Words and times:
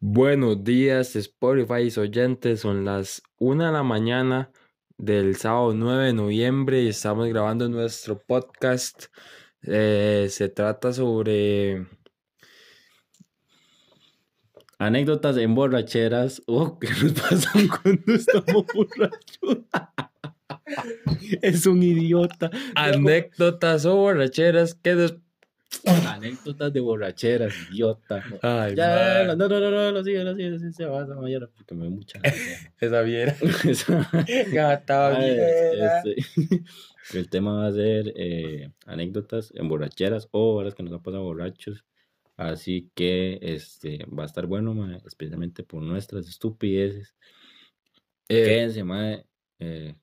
Buenos 0.00 0.62
días, 0.62 1.16
Spotify 1.16 1.88
oyentes. 1.98 2.60
Son 2.60 2.84
las 2.84 3.22
1 3.38 3.64
de 3.64 3.72
la 3.72 3.82
mañana 3.82 4.50
del 4.98 5.36
sábado 5.36 5.72
9 5.74 6.06
de 6.08 6.12
noviembre 6.12 6.82
y 6.82 6.88
estamos 6.88 7.26
grabando 7.28 7.66
nuestro 7.70 8.18
podcast. 8.18 9.06
Eh, 9.62 10.26
se 10.28 10.50
trata 10.50 10.92
sobre 10.92 11.86
anécdotas 14.78 15.38
en 15.38 15.54
borracheras 15.54 16.42
o 16.46 16.78
qué 16.78 16.88
nos 16.90 17.12
pasan 17.12 17.66
cuando 17.66 18.12
estamos 18.12 18.66
borrachos. 18.74 19.64
es 21.40 21.64
un 21.64 21.82
idiota. 21.82 22.50
Anécdotas 22.74 23.86
o 23.86 23.96
borracheras 23.96 24.74
que 24.74 24.94
después 24.94 25.25
Anécdotas 25.84 26.72
de 26.72 26.80
borracheras, 26.80 27.54
idiota. 27.70 28.22
Ay, 28.42 28.74
ya, 28.74 29.24
no, 29.24 29.36
no, 29.36 29.48
no, 29.48 29.70
no, 29.70 29.90
lo 29.92 30.04
sigue, 30.04 30.24
lo 30.24 30.34
sigue, 30.34 30.50
lo 30.50 30.58
sigue, 30.58 30.72
se 30.72 30.84
va, 30.84 31.06
mañana 31.06 31.48
porque 31.54 31.74
me 31.74 31.88
mucha. 31.88 32.20
Esa 32.80 33.02
viera. 33.02 33.36
Gata 34.52 35.18
este, 35.22 36.16
El 37.12 37.28
tema 37.28 37.54
va 37.54 37.66
a 37.66 37.72
ser 37.72 38.12
eh, 38.16 38.70
anécdotas 38.86 39.52
en 39.54 39.68
borracheras 39.68 40.28
o 40.30 40.54
horas 40.54 40.74
que 40.74 40.82
nos 40.82 40.92
han 40.92 41.02
pasado 41.02 41.24
borrachos. 41.24 41.84
Así 42.36 42.90
que 42.94 43.38
este 43.40 44.04
va 44.06 44.24
a 44.24 44.26
estar 44.26 44.46
bueno, 44.46 44.94
especialmente 45.06 45.62
por 45.62 45.82
nuestras 45.82 46.28
estupideces. 46.28 47.14
Eh, 48.28 48.44
Quédense, 48.44 48.84
madre. 48.84 49.24
Eh, 49.58 49.94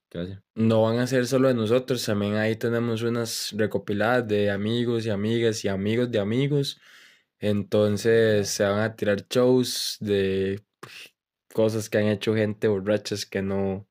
no 0.55 0.83
van 0.83 0.99
a 0.99 1.07
ser 1.07 1.25
solo 1.25 1.47
de 1.47 1.53
nosotros, 1.53 2.05
también 2.05 2.35
ahí 2.35 2.55
tenemos 2.55 3.01
unas 3.01 3.53
recopiladas 3.55 4.27
de 4.27 4.51
amigos 4.51 5.05
y 5.05 5.09
amigas 5.09 5.63
y 5.65 5.67
amigos 5.67 6.11
de 6.11 6.19
amigos. 6.19 6.79
Entonces 7.39 8.49
se 8.49 8.63
van 8.63 8.79
a 8.79 8.95
tirar 8.95 9.25
shows 9.27 9.97
de 9.99 10.61
cosas 11.53 11.89
que 11.89 11.97
han 11.97 12.07
hecho 12.07 12.33
gente 12.35 12.67
borrachas 12.67 13.25
que 13.25 13.41
no, 13.41 13.87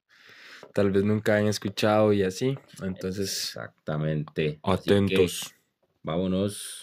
tal 0.72 0.90
vez 0.90 1.04
nunca 1.04 1.36
han 1.36 1.48
escuchado 1.48 2.12
y 2.12 2.22
así. 2.22 2.56
Entonces, 2.82 3.28
exactamente. 3.28 4.58
Atentos. 4.62 5.54
vámonos. 6.02 6.82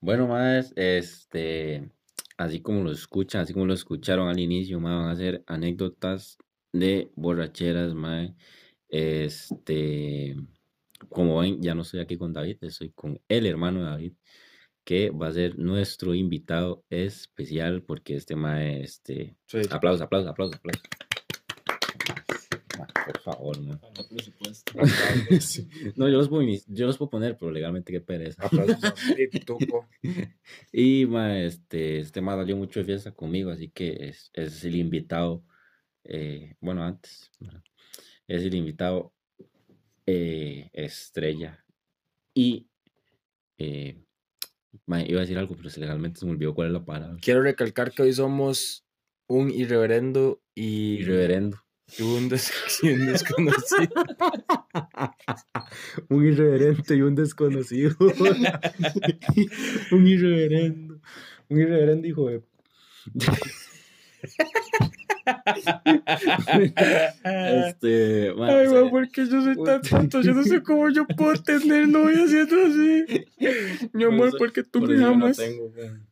Bueno, 0.00 0.26
más, 0.28 0.72
este, 0.76 1.88
así 2.36 2.60
como 2.60 2.82
lo 2.82 2.92
escuchan, 2.92 3.42
así 3.42 3.52
como 3.52 3.66
lo 3.66 3.74
escucharon 3.74 4.28
al 4.28 4.38
inicio, 4.38 4.80
van 4.80 5.08
a 5.08 5.16
ser 5.16 5.42
anécdotas 5.46 6.38
de 6.72 7.10
borracheras, 7.16 7.94
mae. 7.94 8.34
Este, 8.88 10.36
como 11.08 11.40
ven, 11.40 11.60
ya 11.62 11.74
no 11.74 11.82
estoy 11.82 12.00
aquí 12.00 12.16
con 12.16 12.32
David, 12.32 12.58
estoy 12.62 12.90
con 12.90 13.20
el 13.28 13.46
hermano 13.46 13.80
de 13.80 13.86
David, 13.86 14.12
que 14.84 15.10
va 15.10 15.28
a 15.28 15.32
ser 15.32 15.58
nuestro 15.58 16.14
invitado 16.14 16.84
especial, 16.90 17.82
porque 17.82 18.16
este 18.16 18.36
mae, 18.36 18.82
este, 18.82 19.36
aplausos, 19.70 20.02
aplausos, 20.02 20.30
aplausos, 20.30 20.56
aplausos 20.56 21.03
por 22.76 23.20
favor, 23.20 23.60
no. 23.60 23.80
no, 25.96 26.08
yo 26.08 26.18
los, 26.18 26.28
puedo, 26.28 26.46
yo 26.68 26.86
los 26.86 26.98
puedo 26.98 27.10
poner, 27.10 27.36
pero 27.38 27.50
legalmente 27.50 27.92
qué 27.92 28.00
pereza. 28.00 28.48
y 30.72 31.06
ma, 31.06 31.40
este, 31.40 32.00
este 32.00 32.20
ma 32.20 32.36
salió 32.36 32.56
mucho 32.56 32.80
de 32.80 32.86
fiesta 32.86 33.12
conmigo, 33.12 33.50
así 33.50 33.70
que 33.70 34.08
es, 34.08 34.30
es 34.34 34.64
el 34.64 34.76
invitado, 34.76 35.44
eh, 36.04 36.54
bueno, 36.60 36.84
antes, 36.84 37.30
es 38.26 38.42
el 38.42 38.54
invitado 38.54 39.12
eh, 40.06 40.70
estrella. 40.72 41.64
Y 42.34 42.68
eh, 43.58 44.02
iba 44.86 45.18
a 45.18 45.20
decir 45.20 45.38
algo, 45.38 45.56
pero 45.56 45.70
legalmente 45.76 46.20
se 46.20 46.26
me 46.26 46.32
olvidó 46.32 46.54
cuál 46.54 46.68
es 46.68 46.74
la 46.74 46.84
palabra. 46.84 47.16
Quiero 47.20 47.42
recalcar 47.42 47.92
que 47.92 48.02
hoy 48.02 48.12
somos 48.12 48.84
un 49.26 49.50
irreverendo 49.50 50.42
y... 50.54 51.00
Irreverendo 51.00 51.64
y 51.98 52.02
un, 52.02 52.28
desconocido. 52.28 52.82
un 56.08 56.26
irreverente 56.26 56.96
y 56.96 57.02
un 57.02 57.14
desconocido. 57.14 57.94
un 59.92 60.06
irreverendo. 60.06 60.98
Un 61.48 61.60
irreverendo 61.60 62.06
hijo 62.06 62.28
de. 62.28 62.42
este, 67.24 68.30
Ay, 68.30 68.68
mamá, 68.68 68.90
porque 68.90 69.26
yo 69.26 69.42
soy 69.42 69.62
tan 69.62 69.82
tonto. 69.82 70.22
Yo 70.22 70.32
no 70.32 70.42
sé 70.42 70.62
cómo 70.62 70.88
yo 70.88 71.06
puedo 71.06 71.34
tener 71.42 71.86
novia 71.86 72.24
haciendo 72.24 72.56
así. 72.66 73.26
Mi 73.92 74.04
amor, 74.04 74.32
porque 74.38 74.62
tú 74.64 74.80
me 74.80 75.04
amas. 75.04 75.38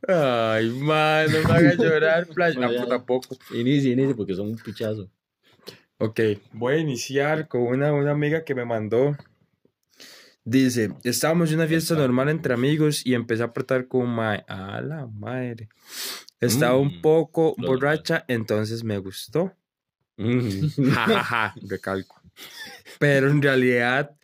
Ay, 0.07 0.69
man, 0.71 1.33
no 1.33 1.49
me 1.49 1.55
hagas 1.55 1.79
llorar, 1.79 2.27
playa. 2.29 2.61
No, 2.61 2.87
tampoco. 2.87 3.39
Inicia, 3.55 3.93
inicia, 3.93 4.15
porque 4.15 4.35
son 4.35 4.51
un 4.51 4.57
pichazo. 4.57 5.09
Ok, 6.05 6.19
voy 6.53 6.75
a 6.75 6.79
iniciar 6.79 7.47
con 7.47 7.63
una, 7.63 7.93
una 7.93 8.11
amiga 8.11 8.43
que 8.43 8.57
me 8.57 8.65
mandó. 8.65 9.17
Dice, 10.43 10.91
estábamos 11.05 11.51
en 11.51 11.59
una 11.59 11.69
fiesta 11.69 11.95
normal 11.95 12.29
entre 12.29 12.55
amigos 12.55 13.07
y 13.07 13.15
empecé 13.15 13.45
a 13.45 13.47
apretar 13.47 13.87
con 13.87 14.09
Mae. 14.09 14.45
A 14.49 14.81
la 14.81 15.07
madre. 15.07 15.69
Estaba 16.41 16.77
un 16.77 16.99
mm, 16.99 17.03
poco 17.03 17.55
borracha, 17.57 18.25
entonces 18.27 18.83
me 18.83 18.99
gustó. 18.99 19.55
Jajaja, 20.19 21.55
mm. 21.55 21.69
recalco. 21.69 22.21
Pero 22.99 23.31
en 23.31 23.41
realidad 23.41 24.17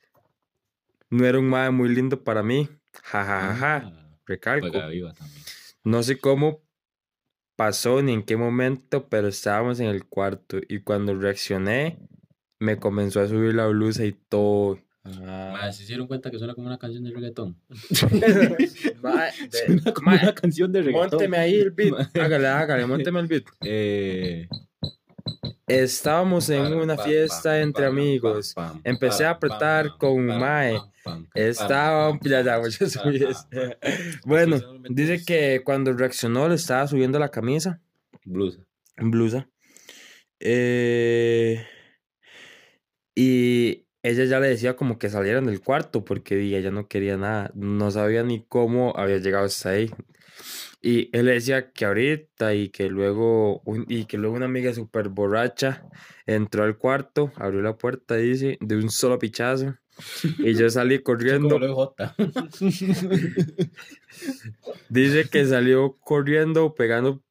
no 1.11 1.27
era 1.27 1.39
un 1.39 1.49
Mae 1.49 1.71
muy 1.71 1.95
lindo 1.95 2.25
para 2.25 2.43
mí. 2.43 2.69
Jajaja, 3.05 3.77
ah, 3.77 4.17
recalco. 4.27 4.77
No 5.85 6.03
sé 6.03 6.19
cómo, 6.19 6.61
pasó 7.59 8.01
ni 8.03 8.13
en 8.13 8.23
qué 8.23 8.37
momento, 8.37 9.09
pero 9.09 9.27
estábamos 9.27 9.81
en 9.81 9.89
el 9.89 10.07
cuarto 10.07 10.59
y 10.69 10.83
cuando 10.83 11.17
reaccioné 11.17 11.99
me 12.61 12.77
comenzó 12.77 13.21
a 13.21 13.27
subir 13.27 13.53
la 13.53 13.67
blusa 13.67 14.05
y 14.05 14.13
todo. 14.13 14.79
Ah. 15.05 15.69
¿Se 15.73 15.85
dieron 15.85 16.07
cuenta 16.07 16.31
que 16.31 16.39
suena 16.39 16.55
como 16.55 16.69
una 16.69 16.79
canción 16.79 17.03
de 17.03 17.11
reggaetón? 17.11 17.61
suena 17.91 19.93
como 19.93 20.13
una 20.13 20.35
canción 20.37 20.71
de 20.71 20.83
reggaetón. 20.83 21.11
Mónteme 21.11 21.37
ahí 21.37 21.57
el 21.57 21.73
beat. 21.73 21.95
Hágale, 22.17 22.47
hágale, 22.47 22.87
mónteme 22.87 23.19
el 23.19 23.27
beat. 23.27 23.45
Eh, 23.63 24.47
Estábamos 25.69 26.49
en 26.51 26.75
una 26.75 26.97
fiesta 26.97 27.61
entre 27.61 27.87
amigos. 27.87 28.55
Empecé 28.85 29.25
a 29.25 29.31
apretar 29.31 29.99
con 29.99 30.27
Mae. 30.27 30.79
Estaba 31.35 32.19
ya, 32.23 32.61
Bueno, 34.25 34.61
dice 34.89 35.25
que 35.25 35.63
cuando 35.65 35.93
reaccionó 35.93 36.49
le 36.49 36.55
estaba 36.55 36.87
subiendo 36.87 37.19
la 37.19 37.31
camisa. 37.31 37.81
Blusa. 38.25 38.61
Blusa. 38.97 39.49
Eh, 40.41 41.67
y 43.15 43.87
ella 44.03 44.25
ya 44.25 44.41
le 44.41 44.49
decía 44.49 44.77
como 44.77 44.99
que 44.99 45.09
salieran 45.09 45.47
del 45.47 45.61
cuarto 45.61 46.05
porque 46.05 46.41
ella 46.41 46.71
no 46.71 46.89
quería 46.89 47.17
nada. 47.17 47.51
No 47.55 47.91
sabía 47.91 48.23
ni 48.23 48.45
cómo 48.45 48.97
había 48.97 49.19
llegado 49.19 49.47
hasta 49.47 49.71
ahí. 49.71 49.91
Y 50.81 51.11
él 51.17 51.27
decía 51.27 51.73
que 51.73 51.85
ahorita 51.85 52.55
y 52.55 52.69
que 52.69 52.89
luego, 52.89 53.63
y 53.89 54.05
que 54.05 54.17
luego 54.17 54.37
una 54.37 54.47
amiga 54.47 54.73
súper 54.73 55.09
borracha 55.09 55.85
entró 56.27 56.63
al 56.63 56.79
cuarto, 56.79 57.33
abrió 57.37 57.63
la 57.63 57.77
puerta, 57.77 58.15
dice, 58.15 58.59
de 58.61 58.77
un 58.77 58.91
solo 58.91 59.19
pichazo. 59.19 59.75
Y 60.39 60.55
yo 60.55 60.71
salí 60.71 61.01
corriendo. 61.01 61.59
dice 64.89 65.29
que 65.29 65.45
salió 65.47 65.99
corriendo, 65.99 66.75
pegando 66.75 67.23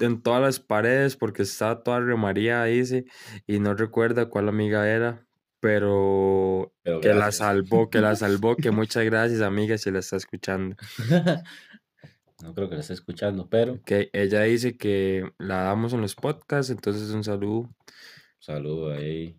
en 0.00 0.20
todas 0.20 0.42
las 0.42 0.58
paredes 0.60 1.16
porque 1.16 1.42
estaba 1.42 1.82
toda 1.82 2.00
remaría, 2.00 2.64
dice, 2.64 3.04
y 3.46 3.60
no 3.60 3.74
recuerda 3.74 4.26
cuál 4.26 4.48
amiga 4.48 4.88
era, 4.88 5.24
pero, 5.60 6.74
que 7.00 7.14
la 7.14 7.30
salvó, 7.30 7.88
que 7.88 8.00
la 8.00 8.16
salvó, 8.16 8.56
que 8.56 8.70
muchas 8.72 9.04
gracias 9.04 9.40
amiga 9.40 9.78
si 9.78 9.90
la 9.92 10.00
está 10.00 10.16
escuchando. 10.16 10.76
No 12.42 12.54
creo 12.54 12.68
que 12.68 12.74
la 12.74 12.80
esté 12.80 12.94
escuchando, 12.94 13.48
pero. 13.48 13.80
Que 13.84 14.10
ella 14.12 14.42
dice 14.42 14.76
que 14.76 15.30
la 15.38 15.62
damos 15.62 15.92
en 15.92 16.00
los 16.00 16.16
podcasts, 16.16 16.70
entonces 16.70 17.10
un 17.10 17.22
saludo. 17.22 17.60
Un 17.60 17.74
saludo 18.40 18.92
ahí. 18.92 19.38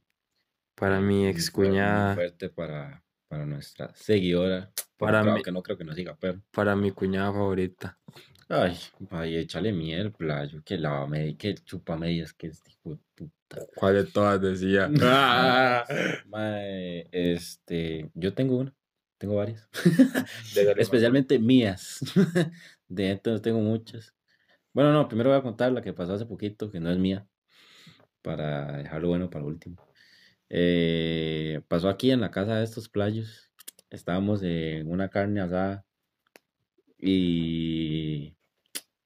Para 0.73 1.01
mi 1.01 1.27
ex 1.27 1.51
cuñada. 1.51 2.15
fuerte 2.15 2.47
para, 2.47 3.03
para 3.27 3.45
nuestra 3.45 3.93
seguidora. 3.93 4.71
Para 4.97 5.21
mí. 5.21 5.43
Que 5.43 5.51
no 5.51 5.61
creo 5.61 5.77
que 5.77 5.83
nos 5.83 5.95
siga, 5.95 6.15
pero. 6.17 6.41
Para 6.51 6.77
mi 6.77 6.91
cuñada 6.91 7.33
favorita. 7.33 7.99
Ay, 8.47 8.77
ay, 9.09 9.35
échale 9.35 9.73
miel, 9.73 10.13
playo. 10.13 10.61
Que 10.63 10.77
la 10.77 11.05
que 11.37 11.55
chupa 11.55 11.97
medias, 11.97 12.31
que 12.31 12.47
es 12.47 12.61
hijo 12.69 12.91
de 12.91 12.99
puta. 13.15 13.67
¿Cuál 13.75 13.95
de 13.95 14.03
todas 14.05 14.41
decía? 14.41 14.89
ah, 15.01 15.85
este, 17.11 18.09
yo 18.13 18.33
tengo 18.33 18.59
una. 18.59 18.73
Tengo 19.23 19.35
varias. 19.35 19.69
Especialmente 20.77 21.39
mías. 21.39 21.99
De 22.93 23.09
entonces 23.09 23.41
tengo 23.41 23.59
muchas. 23.59 24.13
Bueno, 24.71 24.93
no, 24.93 25.07
primero 25.07 25.31
voy 25.31 25.39
a 25.39 25.41
contar 25.41 25.71
la 25.71 25.81
que 25.81 25.93
pasó 25.93 26.13
hace 26.13 26.27
poquito, 26.27 26.71
que 26.71 26.79
no 26.79 26.91
es 26.91 26.97
mía, 26.99 27.27
para 28.21 28.77
dejarlo 28.77 29.07
bueno 29.07 29.31
para 29.31 29.45
último. 29.45 29.83
Eh, 30.49 31.61
pasó 31.67 31.89
aquí 31.89 32.11
en 32.11 32.21
la 32.21 32.29
casa 32.29 32.57
de 32.57 32.63
estos 32.63 32.89
playos. 32.89 33.49
Estábamos 33.89 34.43
en 34.43 34.91
una 34.91 35.09
carne 35.09 35.41
asada 35.41 35.85
y 36.99 38.35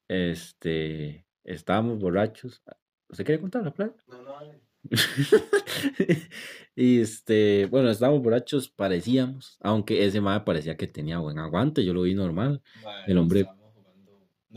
este, 0.10 1.26
estábamos 1.46 1.98
borrachos. 1.98 2.62
¿Usted 3.08 3.26
quiere 3.26 3.42
contar 3.42 3.64
la 3.64 3.72
plata? 3.72 4.04
No, 4.08 4.22
no, 4.22 4.38
y 6.76 7.02
este, 7.02 7.68
bueno, 7.68 7.90
estábamos 7.90 8.22
borrachos, 8.22 8.70
parecíamos, 8.70 9.58
aunque 9.62 10.06
ese 10.06 10.22
mae 10.22 10.42
parecía 10.42 10.78
que 10.78 10.88
tenía 10.88 11.20
buen 11.20 11.40
aguante, 11.40 11.84
yo 11.84 11.94
lo 11.94 12.04
vi 12.04 12.14
normal. 12.14 12.62
el 13.06 13.18
hombre. 13.18 13.48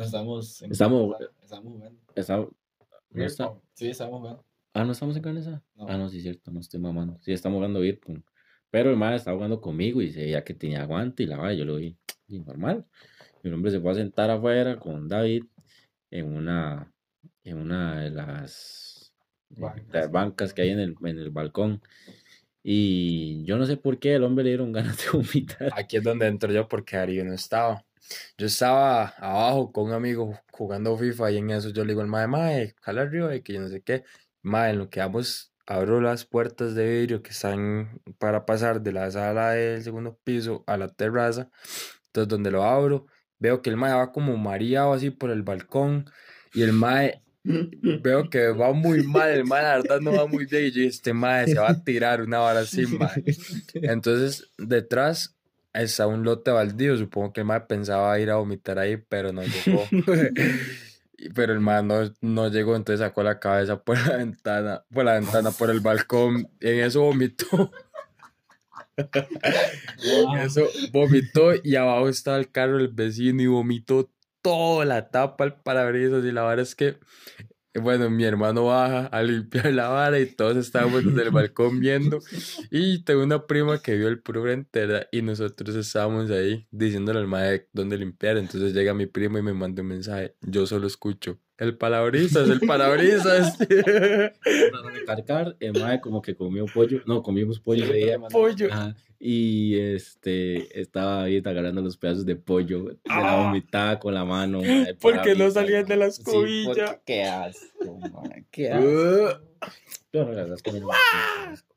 No 0.01 0.07
estamos. 0.07 0.63
en 0.63 0.73
Estamos- 0.73 1.17
Estamos 1.43 1.73
jugando. 1.75 2.01
No 3.11 3.25
está- 3.25 3.53
Sí, 3.75 3.89
estamos 3.91 4.19
jugando. 4.21 4.45
Ah, 4.73 4.85
no 4.85 4.93
estamos 4.93 5.17
en? 5.17 5.63
No. 5.75 5.87
Ah, 5.89 5.99
no, 5.99 6.09
sí, 6.09 6.17
es 6.19 6.23
cierto, 6.23 6.51
no 6.51 6.61
estoy 6.61 6.81
mamando. 6.81 7.19
Sí, 7.21 7.33
estamos 7.33 7.57
jugando 7.59 7.81
pong. 7.97 8.23
Pero 8.71 8.91
el 8.91 8.97
mae 8.97 9.17
estaba 9.17 9.37
jugando 9.37 9.61
conmigo 9.61 10.01
y 10.01 10.11
se 10.13 10.21
veía 10.21 10.45
que 10.45 10.55
tenía 10.55 10.83
aguante 10.83 11.25
y 11.25 11.27
la 11.27 11.37
vara, 11.37 11.53
yo 11.55 11.65
lo 11.65 11.77
vi 11.77 11.97
y 12.29 12.39
normal. 12.39 12.87
Y 13.43 13.49
el 13.49 13.55
hombre 13.55 13.73
se 13.73 13.81
fue 13.81 13.91
a 13.91 13.95
sentar 13.95 14.31
afuera 14.31 14.79
con 14.79 15.09
David 15.09 15.45
en 16.11 16.35
una, 16.35 16.91
en 17.43 17.59
una 17.59 18.01
de 18.01 18.11
las 18.11 19.13
de 19.49 19.61
Bancas. 19.61 19.87
las 19.93 20.11
bancas 20.13 20.55
que 20.55 20.63
hay 20.63 20.71
en 20.71 20.79
el, 20.79 20.95
en 21.03 21.19
el 21.19 21.31
balcón. 21.31 21.83
Y 22.63 23.43
yo 23.45 23.57
no 23.57 23.67
sé 23.67 23.77
por 23.77 23.99
qué 23.99 24.15
el 24.15 24.23
hombre 24.25 24.45
le 24.45 24.51
dieron 24.51 24.71
ganas 24.73 24.99
de 24.99 25.11
vomitar. 25.19 25.73
Aquí 25.77 25.97
es 25.97 26.05
donde 26.05 26.27
entro 26.29 26.53
yo 26.53 26.69
porque 26.69 26.97
Darío 26.97 27.25
no 27.25 27.33
estaba. 27.35 27.85
Yo 28.39 28.47
estaba 28.47 29.09
abajo 29.19 29.73
con 29.73 29.87
un 29.87 29.93
amigo 29.93 30.39
jugando 30.51 30.97
FIFA 30.97 31.31
y 31.31 31.37
en 31.39 31.51
eso 31.51 31.71
yo 31.71 31.85
le 31.85 31.93
digo 31.93 32.03
al 32.03 32.09
mae, 32.09 32.27
mae, 32.27 32.75
jala 32.81 33.03
arriba 33.03 33.35
y 33.35 33.43
que 33.43 33.55
yo 33.55 33.61
no 33.61 33.69
sé 33.69 33.83
qué. 33.83 34.05
Mae, 34.43 34.71
en 34.71 34.79
lo 34.79 34.91
que 34.91 35.01
vamos, 35.01 35.53
abro 35.67 36.01
las 36.01 36.25
puertas 36.25 36.75
de 36.75 36.89
vidrio 36.89 37.23
que 37.23 37.31
están 37.31 38.01
para 38.19 38.45
pasar 38.47 38.81
de 38.81 38.93
la 38.93 39.11
sala 39.11 39.53
del 39.53 39.83
segundo 39.83 40.19
piso 40.25 40.65
a 40.67 40.77
la 40.77 40.89
terraza. 40.89 41.51
Entonces, 42.07 42.29
donde 42.29 42.51
lo 42.51 42.65
abro, 42.65 43.07
veo 43.39 43.63
que 43.63 43.71
el 43.71 43.77
mae 43.77 43.95
va 43.95 44.13
como 44.13 44.37
mareado 44.37 44.93
así 44.93 45.11
por 45.11 45.31
el 45.31 45.43
balcón 45.43 46.11
y 46.53 46.63
el 46.63 46.73
mae 46.73 47.23
veo 47.43 48.29
que 48.29 48.49
va 48.49 48.73
muy 48.73 49.03
mal, 49.03 49.31
el 49.31 49.45
mae 49.45 49.63
la 49.63 49.77
verdad 49.77 50.01
no 50.01 50.13
va 50.13 50.27
muy 50.27 50.45
bien 50.47 50.67
y 50.67 50.71
yo 50.71 50.81
dije, 50.81 50.87
este 50.89 51.15
mae 51.15 51.47
se 51.47 51.59
va 51.59 51.71
a 51.71 51.85
tirar 51.85 52.21
una 52.21 52.39
vara 52.39 52.61
así, 52.61 52.87
mae. 52.87 53.25
Entonces, 53.75 54.51
detrás 54.59 55.37
está 55.73 56.07
un 56.07 56.25
lote 56.25 56.51
baldío. 56.51 56.97
Supongo 56.97 57.33
que 57.33 57.41
el 57.41 57.47
mae 57.47 57.61
pensaba 57.63 58.19
ir 58.19 58.31
a 58.31 58.37
vomitar 58.37 58.79
ahí, 58.79 58.97
pero 58.97 59.33
no 59.33 59.43
llegó. 59.43 59.85
Pero 61.35 61.53
el 61.53 61.61
mae 61.61 61.83
no, 61.83 62.15
no 62.23 62.49
llegó, 62.49 62.77
entonces 62.77 63.01
sacó 63.01 63.23
la 63.23 63.39
cabeza 63.39 63.83
por 63.83 63.99
la 63.99 64.17
ventana, 64.17 64.85
por 64.91 65.05
la 65.05 65.15
ventana, 65.21 65.51
por 65.51 65.69
el 65.69 65.81
balcón. 65.81 66.49
Y 66.59 66.69
en 66.69 66.81
eso 66.81 67.03
vomitó. 67.03 67.71
En 68.97 70.39
eso 70.39 70.69
vomitó 70.93 71.53
y 71.63 71.77
abajo 71.77 72.09
estaba 72.09 72.37
el 72.37 72.51
carro 72.51 72.77
del 72.77 72.89
vecino 72.89 73.41
y 73.41 73.47
vomitó 73.47 74.11
toda 74.43 74.85
la 74.85 75.11
tapa 75.11 75.45
al 75.45 75.63
parabrisas. 75.63 76.25
Y 76.25 76.33
la 76.33 76.43
verdad 76.43 76.65
es 76.65 76.75
que, 76.75 76.99
bueno, 77.81 78.11
mi 78.11 78.25
hermano 78.25 78.67
baja 78.67 79.07
a 79.07 79.23
limpiar 79.23 79.73
la 79.73 79.89
vara 79.89 80.19
y 80.21 80.27
todos 80.27 80.57
estábamos 80.57 81.05
desde 81.05 81.23
el 81.23 81.31
balcón 81.31 81.81
viendo. 81.81 82.21
Y 82.71 83.03
tengo 83.05 83.23
una 83.23 83.47
prima 83.47 83.81
que 83.83 83.97
vio 83.97 84.09
el 84.09 84.21
puro 84.21 84.49
entera 84.51 85.07
y 85.13 85.23
nosotros 85.23 85.75
estábamos 85.77 86.31
ahí 86.31 86.67
diciéndole 86.71 87.19
al 87.21 87.27
mae 87.27 87.69
dónde 87.73 87.99
limpiar. 87.99 88.37
Entonces 88.37 88.73
llega 88.75 88.95
mi 88.95 89.07
primo 89.07 89.39
y 89.39 89.43
me 89.43 89.53
manda 89.53 89.83
un 89.83 89.89
mensaje. 89.89 90.37
Yo 90.43 90.67
solo 90.67 90.87
escucho. 90.87 91.39
El 91.61 91.77
parabrisas, 91.77 92.49
el 92.49 92.59
parabrisas. 92.61 93.57
Para 94.73 94.91
recargar, 94.93 95.57
el 95.61 95.73
mae 95.79 96.01
como 96.01 96.21
que 96.23 96.35
comió 96.35 96.65
pollo. 96.67 97.03
No, 97.07 97.23
comimos 97.23 97.61
pollo 97.61 97.87
día. 97.93 98.19
Pollo. 98.31 98.69
Ajá, 98.73 98.97
Y 99.19 99.79
este 99.79 100.81
estaba 100.81 101.25
ahí 101.25 101.37
agarrando 101.45 101.83
los 101.83 101.97
pedazos 101.99 102.25
de 102.25 102.35
pollo, 102.37 102.87
se 103.05 103.09
la 103.09 103.43
Ah. 103.43 103.45
vomitaba 103.47 103.99
con 104.01 104.15
la 104.15 104.25
mano. 104.25 104.63
Porque 105.01 105.35
no 105.35 105.51
salían 105.51 105.85
de 105.87 105.97
la. 105.97 106.11
Sí, 106.11 106.23
escobilla. 106.23 106.67
porque- 106.87 107.01
qué 107.05 107.25
asco, 107.25 108.01
qué 108.51 108.71
asco. 108.73 108.87
Uh, 108.89 109.29
Yo 110.13 110.25
no, 110.25 110.33
la 110.33 110.45
gusta, 110.47 110.71
asco. 111.47 111.75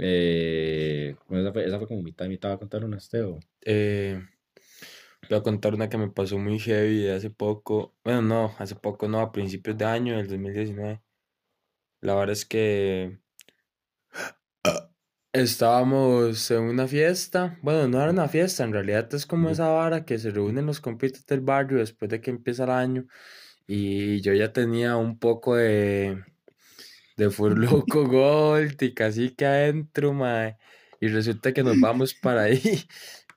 Eh, 0.00 1.14
bueno, 1.28 1.42
esa, 1.44 1.52
fue, 1.52 1.66
esa 1.66 1.78
fue 1.78 1.88
como 1.88 2.02
mitad, 2.02 2.26
mitad. 2.26 2.50
¿Va 2.50 2.54
a 2.54 2.58
contar 2.58 2.84
un 2.84 2.94
asteo? 2.94 3.38
Eh, 3.64 4.22
voy 5.28 5.38
a 5.38 5.42
contar 5.42 5.74
una 5.74 5.88
que 5.88 5.98
me 5.98 6.08
pasó 6.10 6.38
muy 6.38 6.58
heavy 6.58 7.02
de 7.04 7.14
hace 7.14 7.30
poco. 7.30 7.94
Bueno, 8.04 8.22
no, 8.22 8.54
hace 8.58 8.74
poco 8.76 9.08
no, 9.08 9.20
a 9.20 9.32
principios 9.32 9.76
de 9.78 9.84
año 9.84 10.16
del 10.16 10.28
2019. 10.28 11.02
La 12.00 12.14
verdad 12.14 12.32
es 12.32 12.46
que 12.46 13.18
estábamos 15.32 16.50
en 16.50 16.62
una 16.62 16.86
fiesta. 16.88 17.58
Bueno, 17.62 17.88
no 17.88 18.00
era 18.00 18.10
una 18.10 18.28
fiesta, 18.28 18.64
en 18.64 18.72
realidad 18.72 19.12
es 19.14 19.26
como 19.26 19.50
esa 19.50 19.68
vara 19.68 20.04
que 20.04 20.18
se 20.18 20.30
reúnen 20.30 20.66
los 20.66 20.80
compitos 20.80 21.26
del 21.26 21.40
barrio 21.40 21.78
después 21.78 22.10
de 22.10 22.20
que 22.20 22.30
empieza 22.30 22.64
el 22.64 22.70
año. 22.70 23.06
Y 23.66 24.20
yo 24.22 24.32
ya 24.32 24.52
tenía 24.52 24.96
un 24.96 25.18
poco 25.18 25.56
de, 25.56 26.24
de 27.16 27.30
Furloco 27.30 28.06
Gold 28.08 28.82
y 28.82 28.94
cacique 28.94 29.46
adentro, 29.46 30.12
mae. 30.12 30.56
Y 31.00 31.08
resulta 31.08 31.52
que 31.52 31.62
nos 31.62 31.78
vamos 31.80 32.14
para 32.14 32.42
ahí. 32.42 32.60